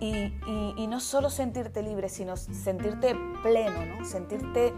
y, 0.00 0.86
no 0.88 0.98
solo 0.98 1.30
sentirte 1.30 1.82
libre, 1.82 2.08
sino 2.08 2.36
sentirte 2.36 3.14
pleno, 3.42 3.84
¿no? 3.86 4.04
Sentirte 4.04 4.74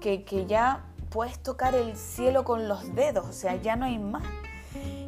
que, 0.00 0.44
ya 0.46 0.84
puedes 1.10 1.38
tocar 1.42 1.74
el 1.74 1.96
cielo 1.96 2.44
con 2.44 2.68
los 2.68 2.94
dedos, 2.94 3.26
o 3.26 3.32
sea, 3.32 3.56
ya 3.56 3.76
no 3.76 3.86
hay 3.86 3.98
más. 3.98 4.24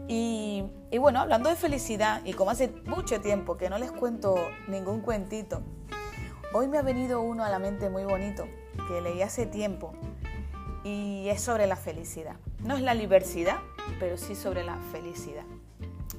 Y, 0.09 0.65
bueno, 0.99 1.21
hablando 1.21 1.51
de 1.51 1.57
felicidad, 1.57 2.23
y 2.25 2.33
como 2.33 2.51
hace 2.51 2.69
mucho 2.87 3.21
tiempo 3.21 3.57
que 3.57 3.69
no 3.69 3.79
les 3.79 3.93
cuento 3.93 4.37
ningún 4.67 5.01
cuentito, 5.01 5.63
hoy 6.55 6.67
me 6.67 6.79
ha 6.79 6.83
venido 6.83 7.21
uno 7.21 7.45
a 7.45 7.51
la 7.51 7.59
mente 7.59 7.91
muy 7.91 8.05
bonito, 8.05 8.49
que 8.89 9.03
leí 9.03 9.21
hace 9.21 9.45
tiempo, 9.47 9.93
y 10.83 11.29
es 11.29 11.43
sobre 11.43 11.67
la 11.67 11.77
felicidad. 11.77 12.37
No 12.65 12.75
es 12.75 12.83
la 12.83 12.95
diversidad, 12.95 13.59
pero 14.01 14.17
sí 14.17 14.35
sobre 14.35 14.65
la 14.65 14.79
felicidad. 14.91 15.45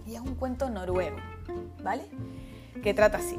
Y 0.05 0.15
es 0.15 0.21
un 0.21 0.35
cuento 0.35 0.69
noruego, 0.69 1.17
¿vale? 1.83 2.05
que 2.81 2.93
trata 2.93 3.17
así. 3.17 3.37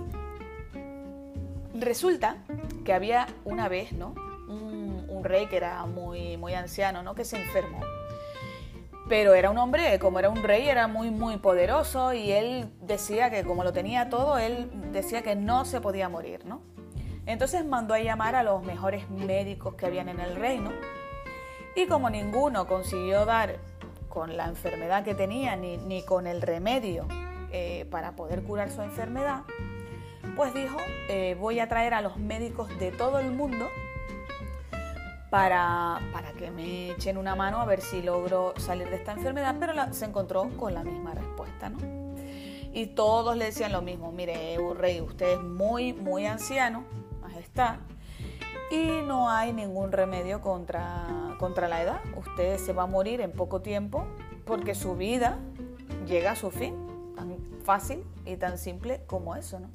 Resulta 1.74 2.36
que 2.84 2.92
había 2.92 3.26
una 3.44 3.68
vez, 3.68 3.92
¿no? 3.92 4.14
Un, 4.48 5.22
rey 5.22 5.48
que 5.48 5.58
era 5.58 5.84
muy, 5.84 6.38
muy 6.38 6.54
anciano, 6.54 7.02
¿no? 7.02 7.14
Que 7.14 7.26
se 7.26 7.36
enfermó. 7.36 7.80
Pero 9.10 9.34
era 9.34 9.50
un 9.50 9.58
hombre, 9.58 9.98
como 9.98 10.20
era 10.20 10.30
un 10.30 10.40
rey, 10.40 10.68
era 10.68 10.86
muy, 10.86 11.10
muy 11.10 11.36
poderoso 11.36 12.12
y 12.12 12.30
él 12.30 12.70
decía 12.80 13.28
que 13.28 13.42
como 13.42 13.64
lo 13.64 13.72
tenía 13.72 14.08
todo, 14.08 14.38
él 14.38 14.70
decía 14.92 15.22
que 15.22 15.34
no 15.34 15.64
se 15.64 15.80
podía 15.80 16.08
morir, 16.08 16.46
¿no? 16.46 16.62
Entonces 17.26 17.64
mandó 17.64 17.94
a 17.94 17.98
llamar 17.98 18.36
a 18.36 18.44
los 18.44 18.62
mejores 18.62 19.10
médicos 19.10 19.74
que 19.74 19.86
habían 19.86 20.08
en 20.08 20.20
el 20.20 20.36
reino 20.36 20.70
y 21.74 21.86
como 21.86 22.08
ninguno 22.08 22.68
consiguió 22.68 23.24
dar 23.24 23.56
con 24.08 24.36
la 24.36 24.46
enfermedad 24.46 25.02
que 25.02 25.16
tenía 25.16 25.56
ni, 25.56 25.76
ni 25.76 26.04
con 26.04 26.28
el 26.28 26.40
remedio 26.40 27.08
eh, 27.50 27.86
para 27.90 28.12
poder 28.12 28.44
curar 28.44 28.70
su 28.70 28.80
enfermedad, 28.80 29.42
pues 30.36 30.54
dijo, 30.54 30.76
eh, 31.08 31.36
voy 31.36 31.58
a 31.58 31.68
traer 31.68 31.94
a 31.94 32.00
los 32.00 32.16
médicos 32.16 32.68
de 32.78 32.92
todo 32.92 33.18
el 33.18 33.32
mundo 33.32 33.66
para, 35.30 36.00
para, 36.12 36.32
que 36.32 36.50
me 36.50 36.90
echen 36.90 37.16
una 37.16 37.34
mano 37.34 37.60
a 37.60 37.64
ver 37.64 37.80
si 37.80 38.02
logro 38.02 38.52
salir 38.58 38.90
de 38.90 38.96
esta 38.96 39.12
enfermedad, 39.12 39.56
pero 39.58 39.72
se 39.92 40.04
encontró 40.04 40.50
con 40.56 40.74
la 40.74 40.82
misma 40.82 41.14
respuesta, 41.14 41.70
¿no? 41.70 41.78
Y 42.72 42.86
todos 42.86 43.36
le 43.36 43.46
decían 43.46 43.72
lo 43.72 43.82
mismo, 43.82 44.12
mire, 44.12 44.58
rey, 44.76 45.00
usted 45.00 45.34
es 45.34 45.40
muy, 45.40 45.92
muy 45.92 46.26
anciano, 46.26 46.84
majestad, 47.20 47.76
y 48.70 49.02
no 49.06 49.28
hay 49.28 49.52
ningún 49.52 49.90
remedio 49.90 50.40
contra, 50.40 51.34
contra 51.38 51.66
la 51.66 51.82
edad. 51.82 52.00
Usted 52.16 52.58
se 52.58 52.72
va 52.72 52.84
a 52.84 52.86
morir 52.86 53.20
en 53.20 53.32
poco 53.32 53.60
tiempo 53.60 54.06
porque 54.44 54.76
su 54.76 54.96
vida 54.96 55.38
llega 56.06 56.32
a 56.32 56.36
su 56.36 56.50
fin 56.52 56.76
tan 57.16 57.36
fácil 57.64 58.04
y 58.24 58.36
tan 58.36 58.58
simple 58.58 59.02
como 59.06 59.34
eso, 59.34 59.58
¿no? 59.58 59.70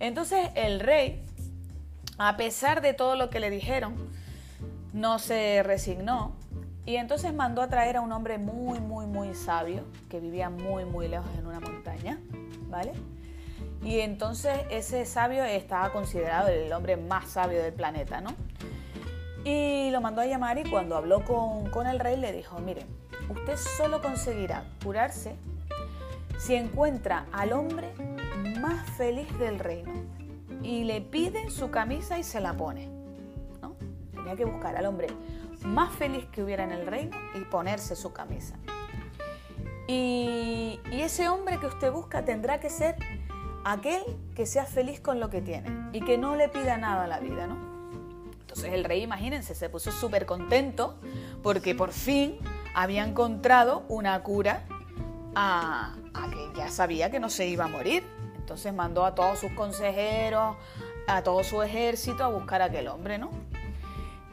Entonces 0.00 0.50
el 0.54 0.80
rey, 0.80 1.24
a 2.18 2.36
pesar 2.36 2.80
de 2.80 2.94
todo 2.94 3.14
lo 3.14 3.30
que 3.30 3.38
le 3.38 3.50
dijeron, 3.50 3.94
no 4.92 5.18
se 5.18 5.62
resignó 5.62 6.36
y 6.86 6.96
entonces 6.96 7.32
mandó 7.34 7.62
a 7.62 7.68
traer 7.68 7.98
a 7.98 8.00
un 8.00 8.10
hombre 8.12 8.38
muy, 8.38 8.80
muy, 8.80 9.06
muy 9.06 9.34
sabio, 9.34 9.84
que 10.08 10.18
vivía 10.18 10.50
muy, 10.50 10.84
muy 10.84 11.08
lejos 11.08 11.30
en 11.38 11.46
una 11.46 11.60
montaña, 11.60 12.18
¿vale? 12.68 12.92
Y 13.82 14.00
entonces 14.00 14.58
ese 14.70 15.04
sabio 15.04 15.44
estaba 15.44 15.92
considerado 15.92 16.48
el 16.48 16.72
hombre 16.72 16.96
más 16.96 17.28
sabio 17.28 17.62
del 17.62 17.72
planeta, 17.72 18.20
¿no? 18.20 18.34
Y 19.44 19.90
lo 19.90 20.00
mandó 20.00 20.20
a 20.20 20.26
llamar 20.26 20.58
y 20.58 20.68
cuando 20.68 20.96
habló 20.96 21.24
con, 21.24 21.70
con 21.70 21.86
el 21.86 21.98
rey 21.98 22.16
le 22.16 22.32
dijo, 22.32 22.58
mire, 22.58 22.84
usted 23.28 23.56
solo 23.56 24.02
conseguirá 24.02 24.64
curarse 24.84 25.36
si 26.38 26.54
encuentra 26.54 27.26
al 27.32 27.52
hombre 27.52 27.92
más 28.60 28.88
feliz 28.96 29.26
del 29.38 29.58
reino 29.58 29.92
y 30.62 30.84
le 30.84 31.00
pide 31.00 31.50
su 31.50 31.70
camisa 31.70 32.18
y 32.18 32.22
se 32.22 32.40
la 32.40 32.54
pone. 32.54 32.99
Tenía 34.30 34.44
que 34.44 34.52
buscar 34.52 34.76
al 34.76 34.86
hombre 34.86 35.08
más 35.64 35.92
feliz 35.92 36.24
que 36.30 36.44
hubiera 36.44 36.62
en 36.62 36.70
el 36.70 36.86
reino 36.86 37.16
y 37.34 37.40
ponerse 37.40 37.96
su 37.96 38.12
camisa. 38.12 38.54
Y, 39.88 40.78
ese 40.92 41.28
hombre 41.28 41.58
que 41.58 41.66
usted 41.66 41.90
busca 41.90 42.24
tendrá 42.24 42.60
que 42.60 42.70
ser 42.70 42.94
aquel 43.64 44.02
que 44.36 44.46
sea 44.46 44.66
feliz 44.66 45.00
con 45.00 45.18
lo 45.18 45.30
que 45.30 45.40
tiene 45.40 45.68
y 45.92 46.00
que 46.02 46.16
no 46.16 46.36
le 46.36 46.48
pida 46.48 46.76
nada 46.76 47.04
a 47.04 47.06
la 47.08 47.18
vida, 47.18 47.48
¿no? 47.48 47.56
Entonces 48.40 48.72
el 48.72 48.84
rey, 48.84 49.02
imagínense, 49.02 49.56
se 49.56 49.68
puso 49.68 49.90
súper 49.90 50.26
contento 50.26 50.94
porque 51.42 51.74
por 51.74 51.90
fin 51.90 52.38
había 52.72 53.02
encontrado 53.02 53.82
una 53.88 54.22
cura 54.22 54.62
a, 55.34 55.96
que 56.30 56.56
ya 56.56 56.68
sabía 56.68 57.10
que 57.10 57.18
no 57.18 57.30
se 57.30 57.48
iba 57.48 57.64
a 57.64 57.68
morir. 57.68 58.04
Entonces 58.36 58.72
mandó 58.72 59.04
a 59.04 59.16
todos 59.16 59.40
sus 59.40 59.50
consejeros, 59.52 60.56
a 61.08 61.22
todo 61.22 61.42
su 61.42 61.62
ejército 61.62 62.22
a 62.22 62.28
buscar 62.28 62.62
a 62.62 62.66
aquel 62.66 62.86
hombre, 62.86 63.18
¿no? 63.18 63.49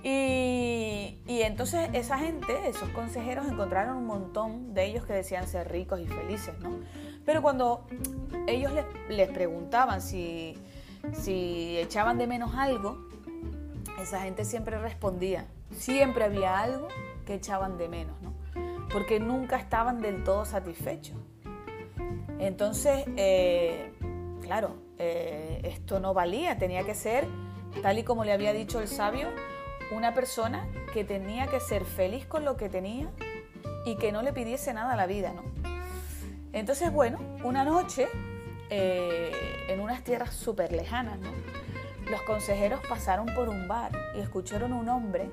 Y, 0.09 1.41
entonces 1.41 1.89
esa 1.91 2.17
gente, 2.17 2.69
esos 2.69 2.87
consejeros, 2.89 3.45
encontraron 3.45 3.97
un 3.97 4.05
montón 4.05 4.73
de 4.73 4.85
ellos 4.85 5.05
que 5.05 5.11
decían 5.11 5.47
ser 5.47 5.69
ricos 5.69 5.99
y 5.99 6.07
felices, 6.07 6.57
¿no? 6.59 6.79
Pero 7.25 7.41
cuando 7.41 7.85
ellos 8.47 8.71
les, 9.09 9.29
preguntaban 9.29 10.01
si, 10.01 10.57
si 11.11 11.77
echaban 11.77 12.17
de 12.17 12.25
menos 12.25 12.55
algo, 12.55 12.97
esa 14.01 14.21
gente 14.21 14.45
siempre 14.45 14.79
respondía, 14.79 15.45
siempre 15.75 16.23
había 16.23 16.57
algo 16.57 16.87
que 17.25 17.33
echaban 17.33 17.77
de 17.77 17.89
menos, 17.89 18.15
¿no? 18.21 18.33
Porque 18.93 19.19
nunca 19.19 19.57
estaban 19.57 20.01
del 20.01 20.23
todo 20.23 20.45
satisfechos. 20.45 21.17
Entonces, 22.39 23.03
eh, 23.17 23.91
claro, 24.41 24.77
eh, 24.99 25.59
esto 25.65 25.99
no 25.99 26.13
valía, 26.13 26.57
tenía 26.57 26.85
que 26.85 26.95
ser, 26.95 27.27
tal 27.81 27.99
y 27.99 28.03
como 28.03 28.23
le 28.23 28.31
había 28.31 28.53
dicho 28.53 28.79
el 28.79 28.87
sabio, 28.87 29.27
una 29.91 30.13
persona 30.13 30.67
que 30.93 31.03
tenía 31.03 31.47
que 31.47 31.59
ser 31.59 31.85
feliz 31.85 32.25
con 32.25 32.45
lo 32.45 32.57
que 32.57 32.69
tenía 32.69 33.09
y 33.85 33.95
que 33.95 34.11
no 34.11 34.21
le 34.21 34.33
pidiese 34.33 34.73
nada 34.73 34.93
a 34.93 34.95
la 34.95 35.07
vida, 35.07 35.33
¿no? 35.33 35.43
Entonces, 36.53 36.91
bueno, 36.91 37.19
una 37.43 37.63
noche, 37.63 38.07
eh, 38.69 39.31
en 39.69 39.79
unas 39.79 40.03
tierras 40.03 40.33
súper 40.33 40.71
lejanas, 40.71 41.19
¿no? 41.19 41.29
los 42.09 42.21
consejeros 42.21 42.79
pasaron 42.87 43.25
por 43.35 43.49
un 43.49 43.67
bar 43.67 43.91
y 44.15 44.21
escucharon 44.21 44.71
a 44.71 44.75
un 44.77 44.87
hombre 44.87 45.29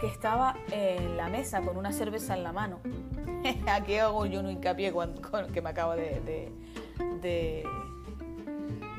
que 0.00 0.08
estaba 0.08 0.56
en 0.72 1.16
la 1.16 1.28
mesa 1.28 1.60
con 1.62 1.76
una 1.76 1.92
cerveza 1.92 2.34
en 2.34 2.42
la 2.42 2.52
mano 2.52 2.80
Aquí 3.66 3.98
hago 3.98 4.26
yo 4.26 4.40
un 4.40 4.50
hincapié 4.50 4.92
cuando, 4.92 5.20
que 5.52 5.60
me 5.60 5.72
de, 5.72 6.52
de, 7.20 7.64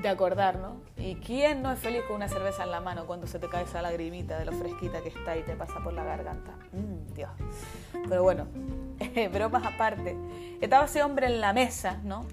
acordar, 0.09 0.57
¿no? 0.57 0.77
¿Y 0.97 1.15
quién 1.15 1.62
no 1.62 1.71
es 1.71 1.79
feliz 1.79 2.01
con 2.07 2.17
una 2.17 2.27
cerveza 2.27 2.63
en 2.63 2.71
la 2.71 2.81
mano 2.81 3.05
cuando 3.05 3.27
se 3.27 3.39
te 3.39 3.50
cae 3.50 3.63
esa 3.63 3.81
lagrimita 3.81 4.38
de 4.39 4.45
lo 4.45 4.51
fresquita 4.51 5.01
que 5.01 5.09
está 5.09 5.38
y 5.38 5.43
te 5.43 5.55
pasa 5.55 5.79
por 5.83 5.93
la 5.93 6.03
garganta? 6.03 6.51
Mm, 6.71 7.13
Dios. 7.13 7.29
Pero 8.07 8.24
bueno, 8.24 8.47
bromas 9.33 9.65
aparte. 9.65 10.17
Estaba 10.62 10.85
ese 10.85 11.03
hombre 11.03 11.27
en 11.27 11.41
la 11.41 11.53
mesa, 11.53 12.00
¿no? 12.03 12.25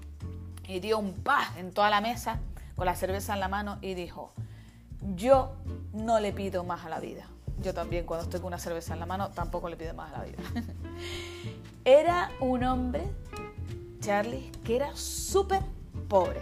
Y 0.67 0.79
dio 0.79 0.99
un 0.99 1.13
paz 1.13 1.57
en 1.57 1.71
toda 1.71 1.89
la 1.89 2.01
mesa 2.01 2.39
con 2.75 2.85
la 2.85 2.95
cerveza 2.95 3.33
en 3.33 3.39
la 3.39 3.47
mano 3.47 3.77
y 3.81 3.93
dijo, 3.93 4.33
yo 5.15 5.53
no 5.93 6.19
le 6.19 6.31
pido 6.31 6.63
más 6.63 6.85
a 6.85 6.89
la 6.89 6.99
vida. 6.99 7.27
Yo 7.61 7.73
también 7.73 8.05
cuando 8.05 8.23
estoy 8.23 8.39
con 8.39 8.47
una 8.47 8.57
cerveza 8.57 8.93
en 8.93 8.99
la 8.99 9.05
mano 9.05 9.29
tampoco 9.29 9.69
le 9.69 9.75
pido 9.75 9.93
más 9.93 10.11
a 10.13 10.19
la 10.19 10.23
vida. 10.25 10.37
Era 11.85 12.31
un 12.39 12.63
hombre, 12.63 13.03
Charlie, 13.99 14.51
que 14.63 14.77
era 14.77 14.95
súper 14.95 15.61
pobre. 16.07 16.41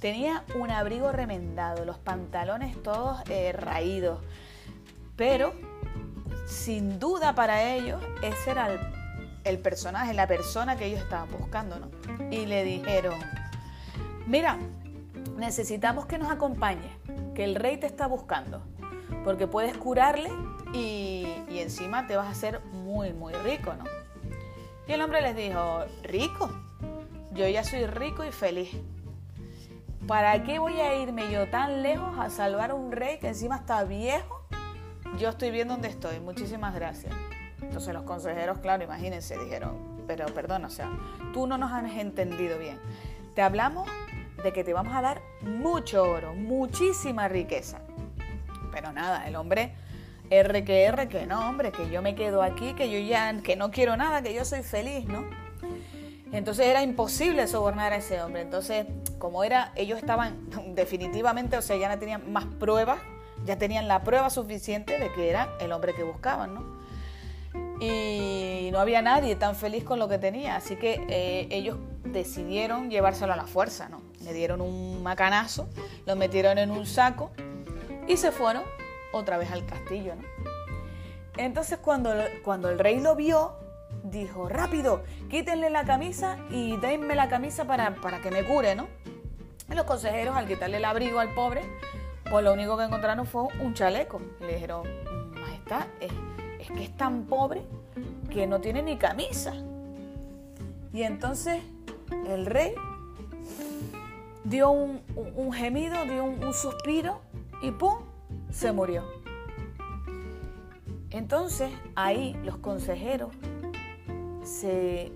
Tenía 0.00 0.44
un 0.54 0.70
abrigo 0.70 1.10
remendado, 1.10 1.84
los 1.84 1.98
pantalones 1.98 2.80
todos 2.82 3.20
eh, 3.28 3.52
raídos, 3.52 4.20
pero 5.16 5.52
sin 6.46 7.00
duda 7.00 7.34
para 7.34 7.74
ellos 7.74 8.00
ese 8.22 8.52
era 8.52 8.68
el, 9.44 9.58
personaje, 9.58 10.14
la 10.14 10.28
persona 10.28 10.76
que 10.76 10.86
ellos 10.86 11.00
estaban 11.00 11.28
buscando, 11.30 11.78
¿no? 11.80 11.90
Y 12.30 12.46
le 12.46 12.62
dijeron, 12.62 13.18
mira, 14.26 14.58
necesitamos 15.36 16.06
que 16.06 16.18
nos 16.18 16.30
acompañe, 16.30 16.96
que 17.34 17.42
el 17.42 17.56
rey 17.56 17.76
te 17.76 17.86
está 17.86 18.06
buscando, 18.06 18.62
porque 19.24 19.46
puedes 19.48 19.76
curarle 19.76 20.30
y, 20.72 21.26
encima 21.50 22.06
te 22.06 22.16
vas 22.16 22.28
a 22.28 22.30
hacer 22.30 22.60
muy, 22.72 23.12
muy 23.12 23.32
rico, 23.34 23.74
¿no? 23.74 23.84
Y 24.86 24.92
el 24.92 25.02
hombre 25.02 25.20
les 25.20 25.34
dijo, 25.34 25.84
rico, 26.04 26.50
yo 27.32 27.48
ya 27.48 27.64
soy 27.64 27.84
rico 27.86 28.24
y 28.24 28.30
feliz. 28.30 28.70
¿Para 30.08 30.42
qué 30.42 30.58
voy 30.58 30.80
a 30.80 30.94
irme 30.94 31.30
yo 31.30 31.50
tan 31.50 31.82
lejos 31.82 32.18
a 32.18 32.30
salvar 32.30 32.70
a 32.70 32.74
un 32.74 32.92
rey 32.92 33.18
que 33.18 33.28
encima 33.28 33.56
está 33.56 33.84
viejo? 33.84 34.42
Yo 35.18 35.28
estoy 35.28 35.50
bien 35.50 35.68
donde 35.68 35.88
estoy, 35.88 36.18
muchísimas 36.18 36.74
gracias. 36.74 37.12
Entonces 37.60 37.92
los 37.92 38.04
consejeros, 38.04 38.56
claro, 38.60 38.82
imagínense, 38.82 39.36
dijeron, 39.36 39.76
pero 40.06 40.24
perdón, 40.28 40.64
o 40.64 40.70
sea, 40.70 40.90
tú 41.34 41.46
no 41.46 41.58
nos 41.58 41.70
has 41.72 41.92
entendido 41.92 42.58
bien. 42.58 42.80
Te 43.34 43.42
hablamos 43.42 43.86
de 44.42 44.50
que 44.50 44.64
te 44.64 44.72
vamos 44.72 44.96
a 44.96 45.02
dar 45.02 45.20
mucho 45.42 46.02
oro, 46.04 46.32
muchísima 46.32 47.28
riqueza. 47.28 47.80
Pero 48.72 48.92
nada, 48.92 49.28
el 49.28 49.36
hombre 49.36 49.74
R 50.30 50.64
que 50.64 50.84
R, 50.84 51.08
que 51.08 51.26
no, 51.26 51.46
hombre, 51.50 51.70
que 51.70 51.90
yo 51.90 52.00
me 52.00 52.14
quedo 52.14 52.42
aquí, 52.42 52.72
que 52.72 52.90
yo 52.90 52.98
ya, 52.98 53.42
que 53.42 53.56
no 53.56 53.70
quiero 53.70 53.94
nada, 53.98 54.22
que 54.22 54.32
yo 54.32 54.46
soy 54.46 54.62
feliz, 54.62 55.04
¿no? 55.04 55.26
Entonces 56.32 56.66
era 56.66 56.82
imposible 56.82 57.46
sobornar 57.46 57.92
a 57.92 57.96
ese 57.96 58.20
hombre. 58.22 58.42
Entonces, 58.42 58.86
como 59.18 59.44
era, 59.44 59.72
ellos 59.76 59.98
estaban 59.98 60.36
definitivamente, 60.74 61.56
o 61.56 61.62
sea, 61.62 61.76
ya 61.76 61.88
no 61.88 61.98
tenían 61.98 62.30
más 62.32 62.44
pruebas, 62.44 62.98
ya 63.44 63.56
tenían 63.56 63.88
la 63.88 64.02
prueba 64.02 64.30
suficiente 64.30 64.98
de 64.98 65.12
que 65.12 65.30
era 65.30 65.48
el 65.60 65.72
hombre 65.72 65.94
que 65.94 66.02
buscaban, 66.02 66.54
¿no? 66.54 66.78
Y 67.80 68.70
no 68.72 68.80
había 68.80 69.02
nadie 69.02 69.36
tan 69.36 69.54
feliz 69.54 69.84
con 69.84 69.98
lo 69.98 70.08
que 70.08 70.18
tenía, 70.18 70.56
así 70.56 70.76
que 70.76 71.04
eh, 71.08 71.46
ellos 71.50 71.76
decidieron 72.04 72.90
llevárselo 72.90 73.32
a 73.32 73.36
la 73.36 73.46
fuerza, 73.46 73.88
¿no? 73.88 74.02
Le 74.22 74.32
dieron 74.32 74.60
un 74.60 75.02
macanazo, 75.02 75.68
lo 76.04 76.16
metieron 76.16 76.58
en 76.58 76.72
un 76.72 76.86
saco 76.86 77.30
y 78.08 78.16
se 78.16 78.32
fueron 78.32 78.64
otra 79.12 79.38
vez 79.38 79.50
al 79.52 79.64
castillo, 79.64 80.14
¿no? 80.16 80.22
Entonces 81.36 81.78
cuando, 81.78 82.12
cuando 82.42 82.68
el 82.68 82.80
rey 82.80 82.98
lo 82.98 83.14
vio, 83.14 83.52
dijo, 84.10 84.48
rápido, 84.48 85.02
quítenle 85.28 85.70
la 85.70 85.84
camisa 85.84 86.38
y 86.50 86.76
denme 86.76 87.14
la 87.14 87.28
camisa 87.28 87.66
para, 87.66 87.94
para 87.96 88.20
que 88.20 88.30
me 88.30 88.44
cure, 88.44 88.74
¿no? 88.74 88.86
Y 89.70 89.74
los 89.74 89.84
consejeros, 89.84 90.36
al 90.36 90.46
quitarle 90.46 90.78
el 90.78 90.84
abrigo 90.84 91.18
al 91.20 91.34
pobre, 91.34 91.62
pues 92.30 92.44
lo 92.44 92.52
único 92.52 92.76
que 92.76 92.84
encontraron 92.84 93.26
fue 93.26 93.44
un 93.60 93.74
chaleco. 93.74 94.20
Y 94.40 94.44
le 94.44 94.54
dijeron, 94.54 94.86
majestad, 95.34 95.86
es, 96.00 96.12
es 96.58 96.70
que 96.70 96.84
es 96.84 96.96
tan 96.96 97.24
pobre 97.24 97.62
que 98.30 98.46
no 98.46 98.60
tiene 98.60 98.82
ni 98.82 98.96
camisa. 98.96 99.54
Y 100.92 101.02
entonces 101.02 101.62
el 102.28 102.46
rey 102.46 102.74
dio 104.44 104.70
un, 104.70 105.52
gemido, 105.52 106.04
dio 106.04 106.24
un, 106.24 106.54
suspiro 106.54 107.20
y 107.62 107.70
¡pum! 107.70 107.98
se 108.50 108.72
murió. 108.72 109.04
Entonces 111.10 111.70
ahí 111.94 112.34
los 112.44 112.56
consejeros 112.56 113.34
se 114.48 115.12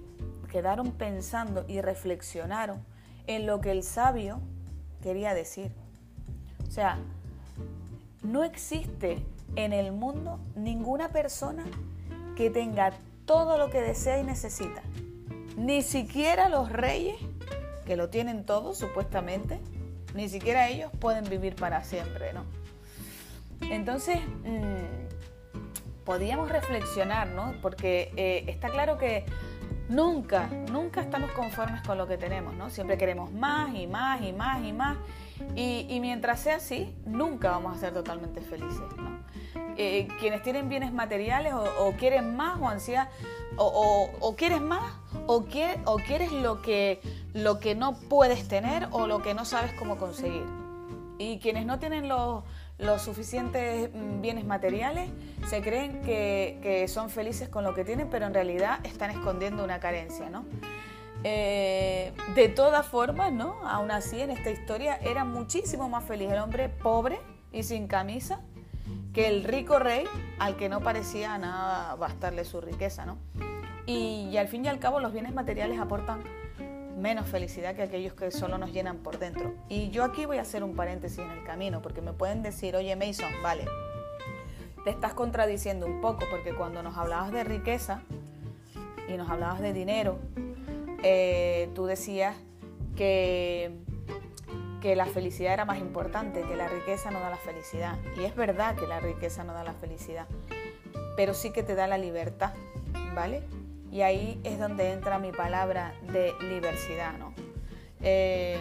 quedaron 0.51 0.93
pensando 0.93 1.65
y 1.67 1.81
reflexionaron 1.81 2.85
en 3.27 3.47
lo 3.47 3.61
que 3.61 3.71
el 3.71 3.83
sabio 3.83 4.41
quería 5.03 5.35
decir. 5.35 5.73
O 6.69 6.71
sea, 6.71 6.99
no 8.23 8.45
existe 8.45 9.25
en 9.57 9.73
el 9.73 9.93
mundo 9.93 10.39
ninguna 10.55 11.09
persona 11.09 11.65
que 12.37 12.51
tenga 12.51 12.93
todo 13.25 13.59
lo 13.59 13.71
que 13.71 13.81
desea 13.81 14.21
y 14.21 14.25
necesita. 14.25 14.83
Ni 15.57 15.83
siquiera 15.83 16.49
los 16.49 16.71
reyes, 16.71 17.17
que 17.87 17.97
lo 17.97 18.11
tienen 18.11 18.45
todo 18.45 18.75
supuestamente, 18.75 19.61
ni 20.15 20.29
siquiera 20.29 20.69
ellos 20.69 20.91
pueden 21.01 21.25
vivir 21.25 21.57
para 21.57 21.83
siempre, 21.85 22.33
¿no? 22.33 22.45
Entonces, 23.71 24.19
mm, 24.45 25.12
podíamos 26.05 26.49
reflexionar, 26.51 27.29
¿no? 27.29 27.55
Porque 27.63 28.13
eh, 28.17 28.45
está 28.49 28.69
claro 28.69 28.99
que 28.99 29.25
nunca, 29.89 30.49
nunca 30.71 31.01
estamos 31.01 31.31
conformes 31.33 31.83
con 31.83 31.99
lo 31.99 32.07
que 32.07 32.17
tenemos, 32.17 32.55
¿no? 32.55 32.71
Siempre 32.71 32.99
queremos 32.99 33.33
más 33.33 33.75
y 33.75 33.87
más 33.87 34.21
y 34.23 34.33
más 34.33 34.65
y 34.65 34.73
más. 34.73 34.97
Y, 35.57 35.99
mientras 36.01 36.41
sea 36.41 36.57
así, 36.57 36.95
nunca 37.05 37.51
vamos 37.51 37.77
a 37.77 37.81
ser 37.81 37.93
totalmente 37.93 38.41
felices, 38.41 38.81
¿no? 38.97 39.23
Eh, 39.77 40.07
quienes 40.21 40.43
tienen 40.43 40.69
bienes 40.69 40.93
materiales 40.93 41.53
o, 41.55 41.93
quieren 41.99 42.37
más 42.37 42.59
o 42.61 42.69
ansiedad, 42.69 43.09
o, 43.57 44.35
quieres 44.37 44.61
más 44.61 44.95
o, 45.27 45.45
o 45.85 45.97
quieres 45.97 46.33
lo 46.33 46.63
que, 46.63 47.01
lo 47.35 47.59
que 47.59 47.75
no 47.75 47.95
puedes 47.95 48.47
tener 48.49 48.89
o 48.93 49.07
lo 49.07 49.23
que 49.23 49.35
no 49.35 49.45
sabes 49.45 49.73
cómo 49.79 49.97
conseguir. 49.97 50.45
Y 51.19 51.39
quienes 51.39 51.67
no 51.67 51.79
tienen 51.79 52.09
los, 52.09 52.45
los 52.79 53.03
suficientes 53.03 53.91
mm, 53.93 54.21
bienes 54.21 54.45
materiales, 54.45 55.11
se 55.49 55.63
creen 55.63 56.03
que, 56.03 56.59
que, 56.63 56.89
son 56.89 57.11
felices 57.11 57.49
con 57.49 57.65
lo 57.65 57.75
que 57.75 57.85
tienen, 57.85 58.09
pero 58.11 58.27
en 58.27 58.35
realidad 58.35 58.81
están 58.85 59.11
escondiendo 59.11 59.63
una 59.65 59.81
carencia, 59.81 60.31
¿no? 60.31 60.45
Eh, 61.25 62.13
de 62.35 62.49
todas 62.49 62.87
formas, 62.87 63.33
¿no? 63.33 63.57
Aún 63.65 63.91
así, 63.93 64.21
en 64.21 64.31
esta 64.31 64.51
historia 64.51 64.97
era 64.97 65.25
muchísimo 65.25 65.89
más 65.89 66.05
feliz 66.05 66.31
el 66.31 66.39
hombre 66.39 66.69
pobre 66.69 67.21
y 67.53 67.63
sin 67.63 67.87
camisa 67.87 68.41
que 69.15 69.29
el 69.29 69.45
rico 69.45 69.79
rey 69.79 70.05
al 70.39 70.57
que 70.57 70.69
no 70.69 70.81
parecía 70.81 71.37
nada 71.39 71.95
bastarle 71.95 72.45
su 72.45 72.61
riqueza, 72.61 73.07
¿no? 73.07 73.19
Y, 73.87 74.31
y 74.33 74.37
al 74.37 74.49
fin 74.49 74.65
y 74.65 74.69
al 74.69 74.79
cabo 74.79 74.99
los 75.01 75.13
bienes 75.13 75.33
materiales 75.33 75.79
aportan 75.79 76.25
menos 77.03 77.29
felicidad 77.29 77.75
que 77.75 77.83
aquellos 77.83 78.15
que 78.15 78.31
solo 78.31 78.57
nos 78.57 78.73
llenan 78.73 78.99
por 78.99 79.19
dentro. 79.19 79.53
Y 79.69 79.91
yo 79.91 80.05
aquí 80.05 80.25
voy 80.25 80.39
a 80.39 80.43
hacer 80.43 80.63
un 80.63 80.77
paréntesis 80.77 81.19
en 81.19 81.31
el 81.31 81.45
camino, 81.45 81.83
porque 81.83 82.01
me 82.01 82.13
pueden 82.13 82.43
decir, 82.43 82.77
oye 82.77 82.95
Mason, 82.95 83.33
vale, 83.43 83.67
te 84.85 84.91
estás 84.91 85.13
contradiciendo 85.13 85.85
un 85.85 86.01
poco, 86.01 86.25
porque 86.31 86.55
cuando 86.55 86.83
nos 86.83 86.97
hablabas 86.97 87.33
de 87.33 87.43
riqueza 87.43 88.03
y 89.09 89.17
nos 89.17 89.29
hablabas 89.29 89.61
de 89.61 89.73
dinero, 89.73 90.19
eh, 91.03 91.71
tú 91.75 91.87
decías 91.87 92.37
que, 92.97 93.73
que 94.81 94.95
la 94.95 95.07
felicidad 95.07 95.55
era 95.55 95.65
más 95.65 95.79
importante, 95.79 96.43
que 96.43 96.55
la 96.55 96.69
riqueza 96.69 97.11
no 97.11 97.19
da 97.19 97.31
la 97.31 97.37
felicidad. 97.37 97.99
Y 98.17 98.25
es 98.25 98.37
verdad 98.37 98.77
que 98.77 98.87
la 98.87 99.01
riqueza 99.01 99.43
no 99.43 99.53
da 99.55 99.65
la 99.65 99.75
felicidad, 99.75 100.29
pero 101.17 101.35
sí 101.35 101.51
que 101.51 101.65
te 101.65 101.75
da 101.75 101.89
la 101.89 101.99
libertad, 101.99 102.55
¿vale? 103.13 103.43
Y 103.93 104.01
ahí 104.01 104.41
es 104.43 104.59
donde 104.59 104.91
entra 104.91 105.19
mi 105.19 105.31
palabra 105.31 105.95
de 106.13 106.33
diversidad, 106.49 107.13
¿no? 107.19 107.35
Eh, 108.01 108.59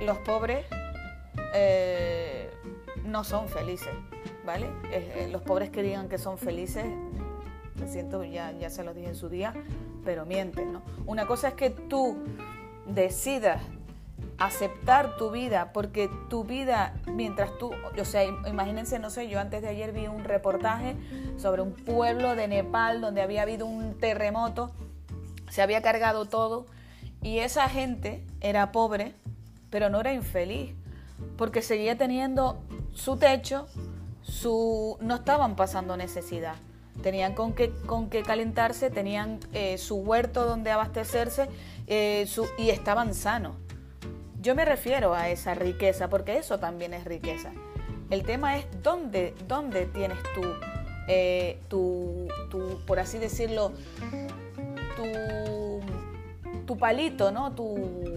los 0.00 0.16
pobres 0.18 0.64
eh, 1.54 2.48
no 3.04 3.24
son 3.24 3.48
felices, 3.48 3.92
¿vale? 4.44 4.68
los 5.30 5.42
pobres 5.42 5.70
que 5.70 5.82
digan 5.82 6.08
que 6.08 6.18
son 6.18 6.38
felices, 6.38 6.86
lo 7.80 7.88
siento, 7.88 8.22
ya, 8.24 8.52
ya 8.52 8.70
se 8.70 8.84
lo 8.84 8.94
dije 8.94 9.08
en 9.08 9.16
su 9.16 9.28
día, 9.28 9.52
pero 10.04 10.24
mienten, 10.24 10.72
¿no? 10.72 10.82
Una 11.04 11.26
cosa 11.26 11.48
es 11.48 11.54
que 11.54 11.70
tú 11.70 12.16
decidas 12.86 13.60
aceptar 14.38 15.16
tu 15.16 15.30
vida, 15.30 15.72
porque 15.72 16.10
tu 16.28 16.44
vida, 16.44 16.94
mientras 17.06 17.56
tú, 17.58 17.72
o 17.98 18.04
sea, 18.04 18.24
imagínense, 18.24 18.98
no 18.98 19.10
sé, 19.10 19.28
yo 19.28 19.40
antes 19.40 19.62
de 19.62 19.68
ayer 19.68 19.92
vi 19.92 20.06
un 20.06 20.24
reportaje 20.24 20.96
sobre 21.36 21.62
un 21.62 21.72
pueblo 21.72 22.34
de 22.34 22.48
Nepal 22.48 23.00
donde 23.00 23.22
había 23.22 23.42
habido 23.42 23.66
un 23.66 23.98
terremoto, 23.98 24.72
se 25.48 25.62
había 25.62 25.82
cargado 25.82 26.26
todo 26.26 26.66
y 27.22 27.38
esa 27.38 27.68
gente 27.68 28.24
era 28.40 28.72
pobre, 28.72 29.14
pero 29.70 29.90
no 29.90 30.00
era 30.00 30.12
infeliz, 30.12 30.74
porque 31.36 31.62
seguía 31.62 31.96
teniendo 31.96 32.62
su 32.94 33.16
techo, 33.16 33.66
su 34.22 34.98
no 35.00 35.16
estaban 35.16 35.56
pasando 35.56 35.96
necesidad 35.96 36.56
tenían 37.02 37.34
con 37.34 37.52
qué, 37.52 37.70
con 37.86 38.08
calentarse, 38.08 38.90
tenían 38.90 39.40
eh, 39.52 39.78
su 39.78 39.96
huerto 39.96 40.44
donde 40.44 40.70
abastecerse 40.70 41.48
eh, 41.86 42.26
y 42.58 42.70
estaban 42.70 43.14
sanos. 43.14 43.56
Yo 44.40 44.54
me 44.54 44.64
refiero 44.64 45.14
a 45.14 45.28
esa 45.28 45.54
riqueza, 45.54 46.08
porque 46.08 46.38
eso 46.38 46.58
también 46.58 46.94
es 46.94 47.04
riqueza. 47.04 47.52
El 48.10 48.22
tema 48.22 48.58
es 48.58 48.66
dónde, 48.82 49.34
dónde 49.48 49.86
tienes 49.86 50.18
tú, 50.34 50.42
eh, 51.08 51.58
tu, 51.68 52.28
tu, 52.50 52.80
por 52.86 52.98
así 52.98 53.18
decirlo, 53.18 53.72
tu, 54.96 55.80
tu 56.66 56.78
palito, 56.78 57.30
¿no? 57.30 57.52
Tu, 57.52 58.16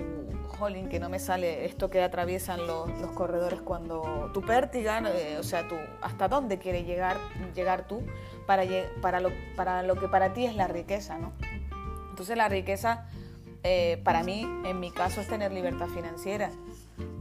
jolín, 0.60 0.89
que 0.89 0.99
no 0.99 1.10
me 1.10 1.19
sale 1.19 1.65
esto 1.65 1.89
que 1.89 2.04
atraviesan 2.04 2.67
los, 2.67 2.89
los 2.99 3.12
corredores 3.12 3.62
cuando 3.62 4.30
tu 4.34 4.41
pértiga, 4.41 5.02
o 5.39 5.43
sea, 5.43 5.67
tú, 5.67 5.75
hasta 6.02 6.28
dónde 6.28 6.60
quieres 6.60 6.86
llegar, 6.86 7.17
llegar 7.56 7.88
tú 7.88 8.04
para, 8.45 8.63
para, 9.02 9.21
lo, 9.21 9.30
para 9.56 9.84
lo 9.84 9.95
que 9.95 10.10
para 10.10 10.34
ti 10.34 10.45
es 10.45 10.56
la 10.56 10.67
riqueza, 10.67 11.17
¿no? 11.17 11.32
Entonces 12.10 12.36
la 12.36 12.49
riqueza 12.49 13.08
eh, 13.63 14.02
para 14.04 14.23
mí, 14.23 14.41
en 14.65 14.80
mi 14.80 14.91
caso, 14.91 15.21
es 15.21 15.28
tener 15.28 15.52
libertad 15.52 15.88
financiera. 15.88 16.52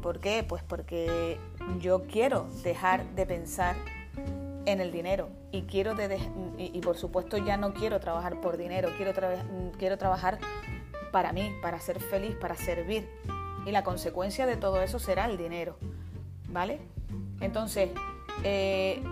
¿Por 0.03 0.21
qué? 0.21 0.45
Pues 0.47 0.63
porque 0.63 1.39
yo 1.81 2.05
quiero 2.05 2.47
dejar 2.63 3.05
de 3.15 3.27
pensar 3.27 3.77
en 4.69 4.81
el 4.81 4.93
dinero 4.93 5.31
y 5.51 5.63
quiero 5.63 5.95
y, 6.59 6.81
por 6.81 6.97
supuesto 6.97 7.39
ya 7.39 7.57
no 7.57 7.73
quiero 7.73 8.01
trabajar 8.01 8.41
por 8.41 8.59
dinero, 8.59 8.91
quiero, 8.99 9.13
quiero 9.79 9.97
trabajar 9.97 10.39
para 11.11 11.33
mí, 11.33 11.53
para 11.63 11.81
ser 11.81 12.01
feliz, 12.01 12.37
para 12.37 12.55
servir. 12.55 13.09
Y 13.65 13.71
la 13.71 13.83
consecuencia 13.83 14.47
de 14.47 14.57
todo 14.57 14.83
eso 14.83 14.99
será 14.99 15.25
el 15.25 15.39
dinero, 15.39 15.79
¿vale? 16.49 16.81
Entonces, 17.41 17.91
eh, 18.45 19.03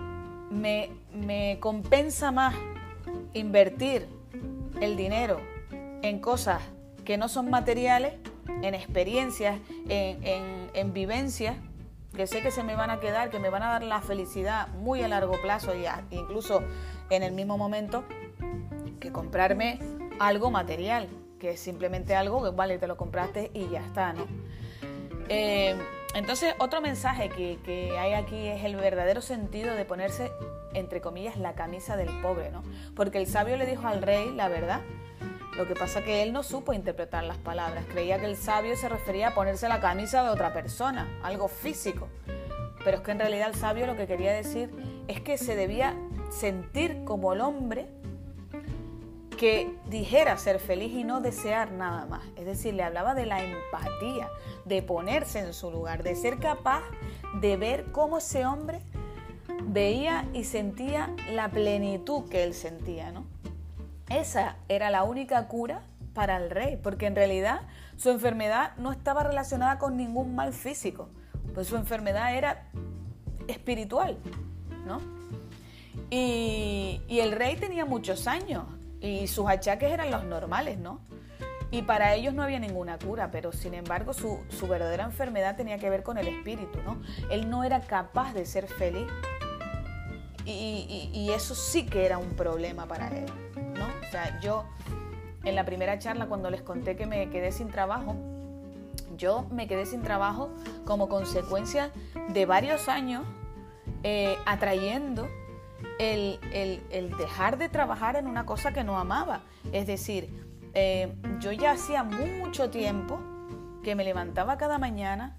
me, 0.51 0.91
me 1.11 1.57
compensa 1.59 2.31
más 2.31 2.53
invertir 3.33 4.07
el 4.79 4.95
dinero 4.95 5.41
en 6.03 6.19
cosas 6.19 6.61
que 7.03 7.17
no 7.17 7.29
son 7.29 7.49
materiales, 7.49 8.13
en 8.61 8.75
experiencias, 8.75 9.59
en, 9.89 10.69
en, 10.73 10.93
vivencias, 10.93 11.55
que 12.17 12.25
sé 12.25 12.41
que 12.41 12.49
se 12.49 12.63
me 12.63 12.75
van 12.75 12.89
a 12.89 12.99
quedar, 12.99 13.29
que 13.29 13.37
me 13.37 13.51
van 13.51 13.61
a 13.61 13.67
dar 13.67 13.83
la 13.83 14.01
felicidad 14.01 14.69
muy 14.69 15.03
a 15.03 15.07
largo 15.07 15.39
plazo 15.39 15.75
y 15.75 15.85
incluso 16.09 16.63
en 17.11 17.21
el 17.21 17.31
mismo 17.31 17.59
momento 17.59 18.05
que 18.99 19.11
comprarme 19.11 19.79
algo 20.19 20.49
material, 20.49 21.07
que 21.39 21.51
es 21.51 21.59
simplemente 21.59 22.15
algo 22.15 22.43
que 22.43 22.49
vale, 22.49 22.79
te 22.79 22.87
lo 22.87 22.97
compraste 22.97 23.51
y 23.53 23.69
ya 23.69 23.85
está, 23.85 24.13
¿no? 24.13 24.25
Eh, 25.29 25.77
entonces, 26.15 26.55
otro 26.57 26.81
mensaje 26.81 27.29
que, 27.29 27.59
que, 27.63 27.95
hay 27.99 28.13
aquí 28.13 28.47
es 28.47 28.63
el 28.63 28.75
verdadero 28.77 29.21
sentido 29.21 29.75
de 29.75 29.85
ponerse, 29.85 30.31
entre 30.73 31.01
comillas, 31.01 31.37
la 31.37 31.53
camisa 31.53 31.97
del 31.97 32.09
pobre, 32.23 32.49
¿no? 32.49 32.63
Porque 32.95 33.19
el 33.19 33.27
sabio 33.27 33.57
le 33.57 33.67
dijo 33.67 33.87
al 33.87 34.01
rey 34.01 34.33
la 34.33 34.47
verdad, 34.47 34.81
lo 35.57 35.67
que 35.67 35.73
pasa 35.73 36.03
que 36.03 36.21
él 36.21 36.31
no 36.31 36.43
supo 36.43 36.71
interpretar 36.71 37.23
las 37.23 37.37
palabras. 37.37 37.83
Creía 37.91 38.19
que 38.19 38.27
el 38.27 38.37
sabio 38.37 38.77
se 38.77 38.87
refería 38.87 39.29
a 39.29 39.33
ponerse 39.33 39.67
la 39.67 39.79
camisa 39.79 40.23
de 40.23 40.29
otra 40.29 40.53
persona, 40.53 41.07
algo 41.23 41.47
físico. 41.47 42.07
Pero 42.83 42.97
es 42.97 43.03
que 43.03 43.11
en 43.11 43.19
realidad 43.19 43.49
el 43.49 43.55
sabio 43.55 43.87
lo 43.87 43.97
que 43.97 44.05
quería 44.05 44.31
decir 44.31 44.69
es 45.07 45.19
que 45.19 45.37
se 45.37 45.55
debía 45.55 45.95
sentir 46.29 47.03
como 47.05 47.33
el 47.33 47.41
hombre 47.41 47.87
que 49.37 49.75
dijera 49.87 50.37
ser 50.37 50.59
feliz 50.59 50.93
y 50.93 51.03
no 51.03 51.21
desear 51.21 51.71
nada 51.71 52.05
más. 52.05 52.23
Es 52.35 52.45
decir, 52.45 52.73
le 52.73 52.83
hablaba 52.83 53.13
de 53.15 53.25
la 53.25 53.43
empatía, 53.43 54.29
de 54.65 54.81
ponerse 54.81 55.39
en 55.39 55.53
su 55.53 55.71
lugar, 55.71 56.03
de 56.03 56.15
ser 56.15 56.37
capaz 56.37 56.83
de 57.41 57.57
ver 57.57 57.91
cómo 57.91 58.19
ese 58.19 58.45
hombre 58.45 58.79
veía 59.63 60.27
y 60.33 60.43
sentía 60.43 61.13
la 61.31 61.49
plenitud 61.49 62.29
que 62.29 62.43
él 62.43 62.53
sentía, 62.53 63.11
¿no? 63.11 63.25
Esa 64.09 64.55
era 64.69 64.89
la 64.89 65.03
única 65.03 65.47
cura 65.47 65.81
para 66.13 66.37
el 66.37 66.49
rey, 66.49 66.77
porque 66.81 67.05
en 67.05 67.15
realidad 67.15 67.61
su 67.97 68.09
enfermedad 68.09 68.75
no 68.77 68.91
estaba 68.91 69.23
relacionada 69.23 69.77
con 69.77 69.97
ningún 69.97 70.35
mal 70.35 70.53
físico, 70.53 71.09
pues 71.53 71.67
su 71.67 71.75
enfermedad 71.75 72.35
era 72.35 72.69
espiritual, 73.47 74.17
¿no? 74.85 74.99
Y, 76.09 77.01
el 77.09 77.31
rey 77.33 77.55
tenía 77.57 77.85
muchos 77.85 78.27
años 78.27 78.65
y 79.01 79.27
sus 79.27 79.47
achaques 79.47 79.91
eran 79.91 80.09
los 80.11 80.23
normales, 80.23 80.77
¿no? 80.77 81.01
Y 81.69 81.81
para 81.81 82.15
ellos 82.15 82.33
no 82.33 82.43
había 82.43 82.59
ninguna 82.59 82.97
cura, 82.97 83.29
pero 83.29 83.51
sin 83.51 83.73
embargo 83.73 84.13
su, 84.13 84.39
verdadera 84.69 85.03
enfermedad 85.03 85.57
tenía 85.57 85.79
que 85.79 85.89
ver 85.89 86.03
con 86.03 86.17
el 86.17 86.27
espíritu, 86.27 86.79
¿no? 86.83 87.01
Él 87.29 87.49
no 87.49 87.63
era 87.63 87.81
capaz 87.81 88.33
de 88.33 88.45
ser 88.45 88.67
feliz 88.67 89.07
y, 90.45 91.09
y 91.13 91.31
eso 91.31 91.55
sí 91.55 91.85
que 91.85 92.05
era 92.05 92.17
un 92.17 92.35
problema 92.35 92.87
para 92.87 93.09
él. 93.09 93.25
O 93.85 94.11
sea, 94.11 94.39
yo 94.39 94.65
en 95.43 95.55
la 95.55 95.65
primera 95.65 95.97
charla 95.99 96.27
cuando 96.27 96.49
les 96.49 96.61
conté 96.61 96.95
que 96.95 97.05
me 97.05 97.29
quedé 97.29 97.51
sin 97.51 97.69
trabajo, 97.69 98.15
yo 99.17 99.45
me 99.51 99.67
quedé 99.67 99.85
sin 99.85 100.01
trabajo 100.01 100.49
como 100.85 101.09
consecuencia 101.09 101.91
de 102.29 102.45
varios 102.45 102.87
años 102.87 103.23
eh, 104.03 104.37
atrayendo 104.45 105.27
el, 105.99 106.39
dejar 107.17 107.57
de 107.57 107.69
trabajar 107.69 108.15
en 108.15 108.27
una 108.27 108.45
cosa 108.45 108.73
que 108.73 108.83
no 108.83 108.97
amaba. 108.97 109.41
Es 109.71 109.87
decir, 109.87 110.29
eh, 110.73 111.13
yo 111.39 111.51
ya 111.51 111.71
hacía 111.71 112.03
mucho 112.03 112.69
tiempo 112.69 113.19
que 113.83 113.95
me 113.95 114.03
levantaba 114.03 114.57
cada 114.57 114.77
mañana 114.77 115.37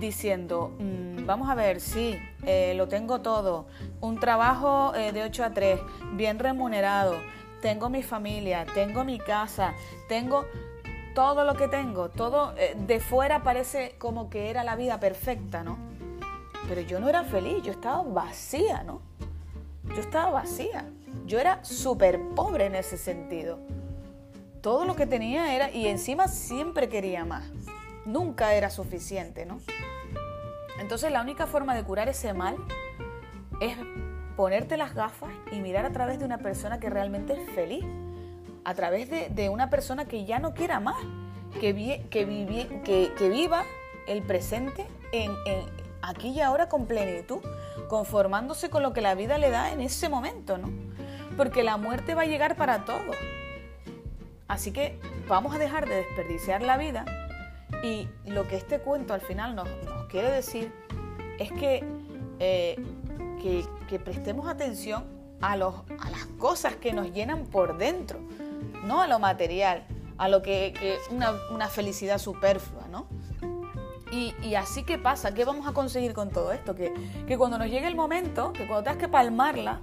diciendo, 0.00 0.74
mm, 0.78 1.26
vamos 1.26 1.48
a 1.48 1.54
ver, 1.54 1.80
sí, 1.80 2.16
eh, 2.44 2.74
lo 2.76 2.88
tengo 2.88 3.20
todo, 3.20 3.66
un 4.00 4.18
trabajo 4.18 4.92
de 4.92 5.22
8 5.22 5.44
a 5.44 5.50
3, 5.50 5.80
bien 6.14 6.38
remunerado, 6.38 7.14
tengo 7.60 7.88
mi 7.88 8.02
familia, 8.02 8.66
tengo 8.74 9.04
mi 9.04 9.18
casa, 9.18 9.74
tengo 10.08 10.46
todo 11.14 11.44
lo 11.44 11.54
que 11.54 11.68
tengo, 11.68 12.10
todo 12.10 12.54
eh, 12.58 12.76
de 12.76 13.00
fuera 13.00 13.42
parece 13.42 13.94
como 13.98 14.28
que 14.28 14.50
era 14.50 14.64
la 14.64 14.76
vida 14.76 15.00
perfecta, 15.00 15.62
¿no? 15.62 15.78
Pero 16.68 16.82
yo 16.82 17.00
no 17.00 17.08
era 17.08 17.24
feliz, 17.24 17.62
yo 17.62 17.72
estaba 17.72 18.02
vacía, 18.02 18.82
¿no? 18.82 19.00
Yo 19.84 20.00
estaba 20.00 20.30
vacía, 20.30 20.84
yo 21.26 21.38
era 21.38 21.64
súper 21.64 22.20
pobre 22.34 22.66
en 22.66 22.74
ese 22.74 22.98
sentido. 22.98 23.58
Todo 24.60 24.84
lo 24.84 24.96
que 24.96 25.06
tenía 25.06 25.54
era, 25.54 25.70
y 25.70 25.86
encima 25.86 26.28
siempre 26.28 26.88
quería 26.88 27.24
más, 27.24 27.44
nunca 28.04 28.54
era 28.54 28.68
suficiente, 28.68 29.46
¿no? 29.46 29.58
Entonces 30.78 31.10
la 31.10 31.22
única 31.22 31.46
forma 31.46 31.74
de 31.74 31.82
curar 31.84 32.08
ese 32.08 32.34
mal 32.34 32.56
es 33.60 33.76
ponerte 34.36 34.76
las 34.76 34.94
gafas 34.94 35.30
y 35.50 35.60
mirar 35.60 35.86
a 35.86 35.90
través 35.90 36.18
de 36.18 36.24
una 36.24 36.38
persona 36.38 36.78
que 36.78 36.90
realmente 36.90 37.32
es 37.32 37.50
feliz, 37.50 37.84
a 38.64 38.74
través 38.74 39.08
de, 39.10 39.48
una 39.48 39.70
persona 39.70 40.04
que 40.04 40.24
ya 40.24 40.38
no 40.38 40.54
quiera 40.54 40.80
más, 40.80 40.96
que, 41.60 41.74
que, 42.10 43.12
que, 43.16 43.28
viva 43.28 43.64
el 44.06 44.22
presente 44.22 44.86
en, 45.12 45.32
aquí 46.02 46.28
y 46.28 46.40
ahora 46.40 46.68
con 46.68 46.86
plenitud, 46.86 47.38
conformándose 47.88 48.68
con 48.68 48.82
lo 48.82 48.92
que 48.92 49.00
la 49.00 49.14
vida 49.14 49.38
le 49.38 49.50
da 49.50 49.72
en 49.72 49.80
ese 49.80 50.08
momento, 50.08 50.58
¿no? 50.58 50.70
Porque 51.36 51.62
la 51.62 51.76
muerte 51.76 52.14
va 52.14 52.22
a 52.22 52.26
llegar 52.26 52.56
para 52.56 52.84
todos. 52.84 53.16
Así 54.48 54.72
que 54.72 54.98
vamos 55.28 55.54
a 55.54 55.58
dejar 55.58 55.88
de 55.88 55.96
desperdiciar 55.96 56.62
la 56.62 56.76
vida 56.76 57.04
y 57.82 58.08
lo 58.26 58.46
que 58.46 58.56
este 58.56 58.78
cuento 58.80 59.14
al 59.14 59.20
final 59.20 59.54
nos, 59.54 59.68
quiere 60.08 60.30
decir 60.30 60.72
es 61.38 61.50
que 61.52 61.84
eh, 62.38 62.76
que, 63.42 63.64
prestemos 63.98 64.48
atención 64.48 65.04
a, 65.40 65.56
los, 65.56 65.74
a 66.00 66.10
las 66.10 66.26
cosas 66.38 66.76
que 66.76 66.92
nos 66.92 67.12
llenan 67.12 67.44
por 67.46 67.78
dentro, 67.78 68.18
no 68.84 69.02
a 69.02 69.06
lo 69.06 69.18
material, 69.18 69.86
a 70.18 70.28
lo 70.28 70.42
que, 70.42 70.74
que 70.78 70.96
una, 71.10 71.34
una, 71.50 71.68
felicidad 71.68 72.18
superflua, 72.18 72.88
¿no? 72.88 73.06
Y, 74.10 74.34
y, 74.42 74.54
así 74.54 74.84
que 74.84 74.98
pasa, 74.98 75.34
¿qué 75.34 75.44
vamos 75.44 75.66
a 75.66 75.72
conseguir 75.72 76.14
con 76.14 76.30
todo 76.30 76.52
esto? 76.52 76.74
Que, 76.74 76.92
que 77.26 77.36
cuando 77.36 77.58
nos 77.58 77.68
llegue 77.68 77.86
el 77.86 77.96
momento, 77.96 78.52
que 78.52 78.66
cuando 78.66 78.84
tengas 78.84 78.98
que 78.98 79.08
palmarla, 79.08 79.80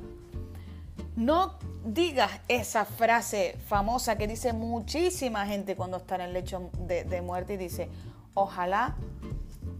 no 1.16 1.58
digas 1.86 2.32
esa 2.48 2.86
frase 2.86 3.58
famosa 3.68 4.18
que 4.18 4.28
dice 4.28 4.54
muchísima 4.54 5.46
gente 5.46 5.76
cuando 5.76 5.98
está 5.98 6.16
en 6.16 6.22
el 6.22 6.34
lecho 6.34 6.72
de, 6.80 7.04
de 7.04 7.22
muerte 7.22 7.56
y 7.56 7.58
dice, 7.58 7.90
ojalá 8.34 8.96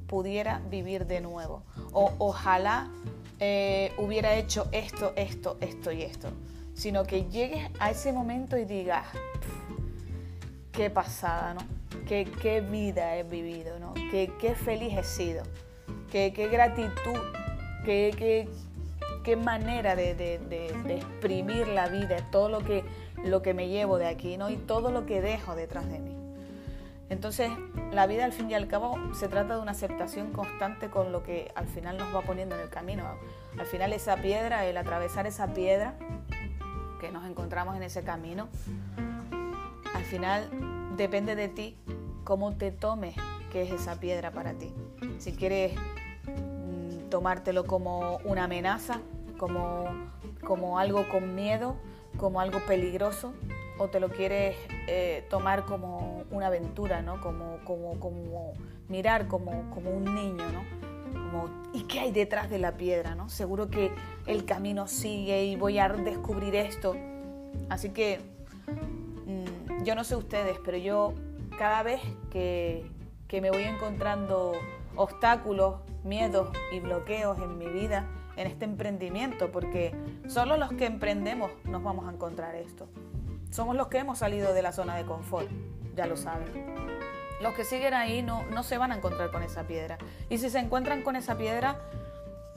pudiera 0.08 0.62
vivir 0.70 1.08
de 1.08 1.22
nuevo, 1.22 1.64
o 1.92 2.14
ojalá 2.20 2.92
eh, 3.46 3.92
hubiera 3.98 4.36
hecho 4.36 4.70
esto, 4.72 5.12
esto, 5.18 5.58
esto 5.60 5.92
y 5.92 6.04
esto, 6.04 6.30
sino 6.74 7.04
que 7.04 7.26
llegues 7.26 7.70
a 7.78 7.92
ese 7.92 8.14
momento 8.14 8.58
y 8.58 8.64
digas, 8.64 9.06
qué 10.72 10.90
pasada, 10.90 11.54
¿no? 11.54 11.60
Qué, 12.08 12.26
qué 12.42 12.62
vida 12.62 13.18
he 13.18 13.24
vivido, 13.24 13.80
¿no? 13.80 13.96
Qué, 14.12 14.32
qué 14.40 14.56
feliz 14.56 14.98
he 14.98 15.04
sido, 15.04 15.44
qué, 16.10 16.32
qué 16.34 16.48
gratitud, 16.48 17.20
qué, 17.84 18.16
qué, 18.18 18.48
qué 19.26 19.36
manera 19.36 19.98
de, 19.98 20.16
de, 20.16 20.40
de, 20.40 20.96
exprimir 20.96 21.68
la 21.68 21.90
vida, 21.90 22.26
todo 22.32 22.48
lo 22.48 22.64
que, 22.64 22.86
lo 23.26 23.42
que 23.42 23.54
me 23.54 23.68
llevo 23.68 23.98
de 23.98 24.08
aquí, 24.08 24.38
¿no? 24.38 24.50
Y 24.52 24.56
todo 24.56 24.90
lo 24.90 25.06
que 25.06 25.20
dejo 25.20 25.54
detrás 25.54 25.92
de 25.92 26.00
mí. 26.00 26.23
Entonces, 27.14 27.52
la 27.92 28.08
vida 28.08 28.26
al 28.26 28.34
fin 28.34 28.50
y 28.50 28.56
al 28.56 28.68
cabo 28.68 28.98
se 29.14 29.28
trata 29.28 29.56
de 29.56 29.62
una 29.62 29.72
aceptación 29.72 30.34
constante 30.34 30.90
con 30.90 31.12
lo 31.12 31.22
que 31.22 31.52
al 31.54 31.68
final 31.68 31.96
nos 31.96 32.14
va 32.14 32.22
poniendo 32.22 32.56
en 32.56 32.62
el 32.62 32.70
camino. 32.70 33.06
Al 33.60 33.68
final 33.68 33.94
esa 33.94 34.18
piedra, 34.18 34.66
el 34.66 34.76
atravesar 34.78 35.28
esa 35.28 35.54
piedra 35.54 35.94
que 37.00 37.12
nos 37.12 37.28
encontramos 37.28 37.76
en 37.76 37.84
ese 37.84 38.04
camino, 38.04 38.50
al 39.94 40.04
final 40.06 40.50
depende 40.98 41.36
de 41.36 41.50
ti 41.50 41.78
cómo 42.24 42.56
te 42.56 42.72
tomes 42.72 43.16
qué 43.52 43.62
es 43.62 43.72
esa 43.72 44.00
piedra 44.00 44.32
para 44.32 44.54
ti. 44.54 44.74
Si 45.20 45.34
quieres 45.34 45.74
mm, 46.26 47.10
tomártelo 47.12 47.66
como 47.66 48.18
una 48.26 48.46
amenaza, 48.46 49.02
como, 49.38 49.86
como 50.44 50.80
algo 50.80 51.08
con 51.10 51.36
miedo, 51.36 51.76
como 52.18 52.42
algo 52.42 52.58
peligroso, 52.66 53.34
o 53.78 53.88
te 53.88 54.00
lo 54.00 54.10
quieres 54.10 54.56
eh, 54.88 55.26
tomar 55.30 55.66
como 55.66 56.24
una 56.32 56.48
aventura, 56.48 57.02
¿no? 57.02 57.20
Como, 57.22 57.58
como, 57.64 58.00
como 58.00 58.54
mirar 58.88 59.28
como, 59.28 59.70
como 59.72 59.92
un 59.92 60.04
niño, 60.16 60.44
¿no? 60.52 60.64
Como, 61.12 61.50
¿y 61.74 61.84
qué 61.84 62.00
hay 62.00 62.12
detrás 62.12 62.50
de 62.50 62.60
la 62.60 62.78
piedra, 62.78 63.16
¿no? 63.16 63.30
Seguro 63.30 63.70
que 63.70 63.92
el 64.28 64.46
camino 64.46 64.88
sigue 64.88 65.46
y 65.46 65.56
voy 65.56 65.80
a 65.80 65.90
descubrir 65.90 66.56
esto. 66.56 66.96
Así 67.70 67.90
que 67.90 68.20
mm, 69.26 69.84
yo 69.84 69.96
no 69.96 70.04
sé 70.04 70.16
ustedes, 70.16 70.58
pero 70.64 70.78
yo 70.78 71.14
cada 71.58 71.84
vez 71.84 72.02
que, 72.32 72.86
que 73.28 73.42
me 73.42 73.50
voy 73.50 73.64
encontrando 73.64 74.54
obstáculos, 74.96 75.78
miedos 76.04 76.50
y 76.72 76.80
bloqueos 76.80 77.38
en 77.40 77.58
mi 77.58 77.68
vida, 77.68 78.08
en 78.36 78.48
este 78.48 78.66
emprendimiento, 78.66 79.52
porque 79.52 79.96
solo 80.28 80.58
los 80.58 80.72
que 80.74 80.86
emprendemos 80.86 81.52
nos 81.66 81.84
vamos 81.84 82.08
a 82.08 82.14
encontrar 82.14 82.56
esto. 82.56 82.88
Somos 83.54 83.76
los 83.76 83.86
que 83.86 84.00
hemos 84.00 84.18
salido 84.18 84.52
de 84.52 84.64
la 84.64 84.72
zona 84.72 84.96
de 84.96 85.06
confort, 85.06 85.48
ya 85.96 86.08
lo 86.08 86.18
saben. 86.18 86.48
Los 87.40 87.54
que 87.54 87.64
siguen 87.64 87.94
ahí 87.94 88.24
no, 88.24 88.44
no 88.48 88.64
se 88.64 88.80
van 88.80 88.92
a 88.92 88.96
encontrar 88.96 89.30
con 89.30 89.44
esa 89.44 89.62
piedra. 89.68 90.00
Y 90.28 90.40
si 90.40 90.50
se 90.50 90.58
encuentran 90.58 91.04
con 91.04 91.16
esa 91.16 91.38
piedra, 91.38 91.78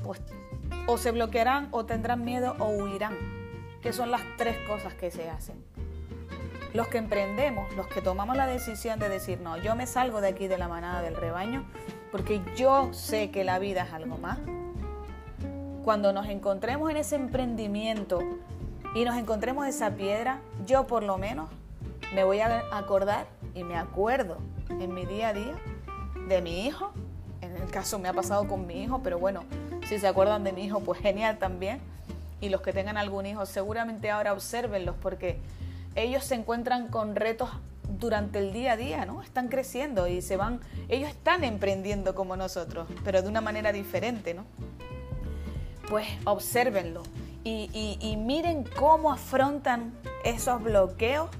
pues 0.02 0.22
o 0.87 0.96
se 0.96 1.11
bloquearán 1.11 1.68
o 1.70 1.85
tendrán 1.85 2.24
miedo 2.24 2.56
o 2.61 2.68
huirán, 2.68 3.14
que 3.82 3.92
son 3.92 4.11
las 4.11 4.22
tres 4.38 4.56
cosas 4.66 4.94
que 4.94 5.11
se 5.11 5.28
hacen. 5.28 5.62
Los 6.72 6.88
que 6.88 6.96
emprendemos, 6.96 7.70
los 7.74 7.88
que 7.88 8.00
tomamos 8.00 8.35
la 8.35 8.46
decisión 8.46 8.98
de 8.98 9.11
decir, 9.11 9.38
no, 9.38 9.59
yo 9.59 9.76
me 9.76 9.87
salgo 9.87 10.22
de 10.22 10.28
aquí 10.28 10.48
de 10.48 10.56
la 10.56 10.66
manada 10.66 11.02
del 11.02 11.14
rebaño, 11.14 11.66
porque 12.11 12.40
yo 12.56 12.94
sé 12.94 13.30
que 13.30 13.44
la 13.44 13.59
vida 13.59 13.82
es 13.82 13.92
algo 13.92 14.16
más. 14.16 14.38
Cuando 15.85 16.14
nos 16.14 16.26
encontremos 16.26 16.90
en 16.90 16.96
ese 16.96 17.16
emprendimiento 17.16 18.20
y 18.94 19.05
nos 19.05 19.16
encontremos 19.16 19.66
esa 19.66 19.90
piedra, 19.90 20.40
yo 20.66 20.87
por 20.87 21.03
lo 21.03 21.18
menos 21.18 21.49
me 22.14 22.25
voy 22.25 22.40
a 22.40 22.64
acordar 22.72 23.27
y 23.55 23.64
me 23.64 23.77
acuerdo 23.77 24.38
en 24.68 24.94
mi 24.94 25.05
día 25.05 25.29
a 25.29 25.33
día 25.33 25.55
de 26.29 26.42
mi 26.42 26.66
hijo. 26.66 26.92
En 27.40 27.57
el 27.57 27.70
caso 27.70 27.99
me 27.99 28.09
ha 28.09 28.12
pasado 28.12 28.46
con 28.49 28.66
mi 28.66 28.83
hijo, 28.83 29.01
pero 29.03 29.18
bueno, 29.18 29.44
si 29.88 29.99
se 29.99 30.07
acuerdan 30.07 30.44
de 30.44 30.53
mi 30.53 30.64
hijo, 30.64 30.81
pues 30.81 31.01
genial 31.01 31.38
también. 31.38 31.81
Y 32.40 32.49
los 32.49 32.61
que 32.61 32.72
tengan 32.72 32.96
algún 32.96 33.27
hijo, 33.27 33.46
seguramente 33.46 34.11
ahora 34.11 34.33
observenlos 34.33 34.94
porque 35.01 35.38
ellos 35.94 36.25
se 36.25 36.35
encuentran 36.35 36.88
con 36.88 37.16
retos 37.16 37.51
durante 37.99 38.38
el 38.38 38.53
día 38.53 38.72
a 38.72 38.77
día, 38.77 39.07
¿no? 39.07 39.22
Están 39.22 39.49
creciendo 39.49 40.07
y 40.09 40.20
se 40.20 40.37
van, 40.37 40.61
ellos 40.88 41.09
están 41.09 41.44
emprendiendo 41.44 42.14
como 42.14 42.37
nosotros, 42.37 42.88
pero 43.05 43.22
de 43.22 43.29
una 43.29 43.40
manera 43.40 43.72
diferente, 43.72 44.35
¿no? 44.35 44.44
Pues 45.88 46.07
observenlo 46.25 47.03
y, 47.46 48.16
miren 48.16 48.64
cómo 48.64 49.12
afrontan 49.12 49.92
esos 50.24 50.62
bloqueos 50.62 51.30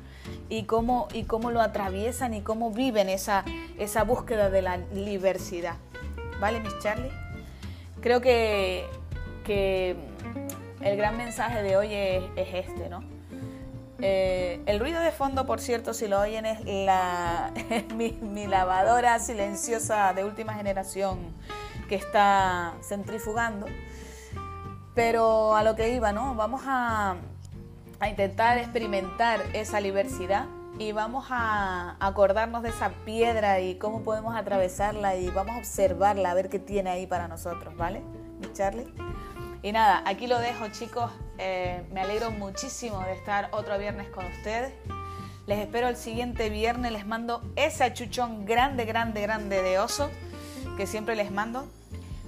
y 0.48 0.64
cómo, 0.64 1.08
y 1.12 1.24
cómo 1.24 1.50
lo 1.50 1.60
atraviesan 1.60 2.34
y 2.34 2.42
cómo 2.42 2.70
viven 2.70 3.08
esa, 3.08 3.44
esa 3.78 4.04
búsqueda 4.04 4.48
de 4.50 4.62
la 4.62 4.78
diversidad. 4.78 5.76
¿Vale, 6.40 6.60
Miss 6.60 6.78
Charlie? 6.80 7.10
Creo 8.00 8.20
que, 8.20 8.86
el 10.80 10.96
gran 10.96 11.16
mensaje 11.16 11.62
de 11.62 11.76
hoy 11.76 11.92
es, 11.92 12.24
este, 12.36 12.88
¿no? 12.88 13.02
Eh, 14.00 14.60
el 14.66 14.78
ruido 14.78 15.00
de 15.00 15.10
fondo, 15.10 15.46
por 15.46 15.60
cierto, 15.60 15.94
si 15.94 16.06
lo 16.06 16.20
oyen, 16.20 16.44
es 16.44 16.64
la, 16.64 17.52
mi, 17.94 18.46
lavadora 18.46 19.18
silenciosa 19.18 20.12
de 20.12 20.24
última 20.24 20.54
generación 20.54 21.18
que 21.88 21.94
está 21.94 22.74
centrifugando. 22.82 23.66
Pero 24.96 25.54
a 25.54 25.62
lo 25.62 25.76
que 25.76 25.94
iba, 25.94 26.11
¿no? 26.12 26.35
Vamos 26.35 26.62
a, 26.66 27.14
a 28.00 28.09
intentar 28.09 28.59
experimentar 28.59 29.40
esa 29.52 29.78
diversidad 29.78 30.46
y 30.78 30.92
vamos 30.92 31.26
a 31.30 31.96
acordarnos 32.00 32.62
de 32.62 32.70
esa 32.70 32.90
piedra 33.04 33.61
y 33.61 33.76
cómo 33.76 34.02
podemos 34.02 34.35
atravesarla 34.35 35.16
y 35.16 35.30
vamos 35.30 35.54
a 35.54 35.59
observarla 35.59 36.32
a 36.32 36.35
ver 36.35 36.48
qué 36.48 36.59
tiene 36.59 36.90
ahí 36.90 37.06
para 37.06 37.28
nosotros, 37.28 37.76
¿vale? 37.76 38.02
Mi 38.40 38.52
Charlie. 38.52 38.87
Y 39.62 39.72
nada, 39.72 40.02
aquí 40.06 40.26
lo 40.26 40.38
dejo 40.38 40.68
chicos, 40.68 41.11
eh, 41.38 41.85
me 41.92 42.00
alegro 42.00 42.30
muchísimo 42.30 43.00
de 43.00 43.12
estar 43.12 43.48
otro 43.52 43.78
viernes 43.78 44.09
con 44.09 44.24
ustedes. 44.26 44.72
Les 45.46 45.59
espero 45.59 45.88
el 45.88 45.96
siguiente 45.96 46.50
viernes, 46.50 46.90
les 46.90 47.06
mando 47.06 47.42
ese 47.54 47.85
achuchón 47.85 48.46
grande, 48.46 48.85
grande, 48.85 49.22
grande 49.22 49.62
de 49.62 49.78
oso 49.78 50.11
que 50.76 50.87
siempre 50.87 51.16
les 51.16 51.30
mando. 51.30 51.66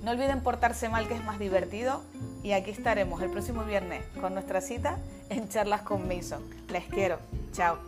No 0.03 0.13
olviden 0.13 0.41
portarse 0.41 0.89
mal 0.89 1.09
que 1.09 1.15
es 1.15 1.25
más 1.25 1.39
divertido 1.39 2.03
y 2.43 2.53
aquí 2.53 2.71
estaremos 2.71 3.21
el 3.23 3.31
próximo 3.31 3.65
viernes 3.65 4.05
con 4.21 4.35
nuestra 4.35 4.61
cita 4.61 4.99
en 5.29 5.49
charlas 5.49 5.83
con 5.83 6.07
Mason. 6.07 6.43
Les 6.69 6.85
quiero. 6.85 7.19
Chao. 7.53 7.88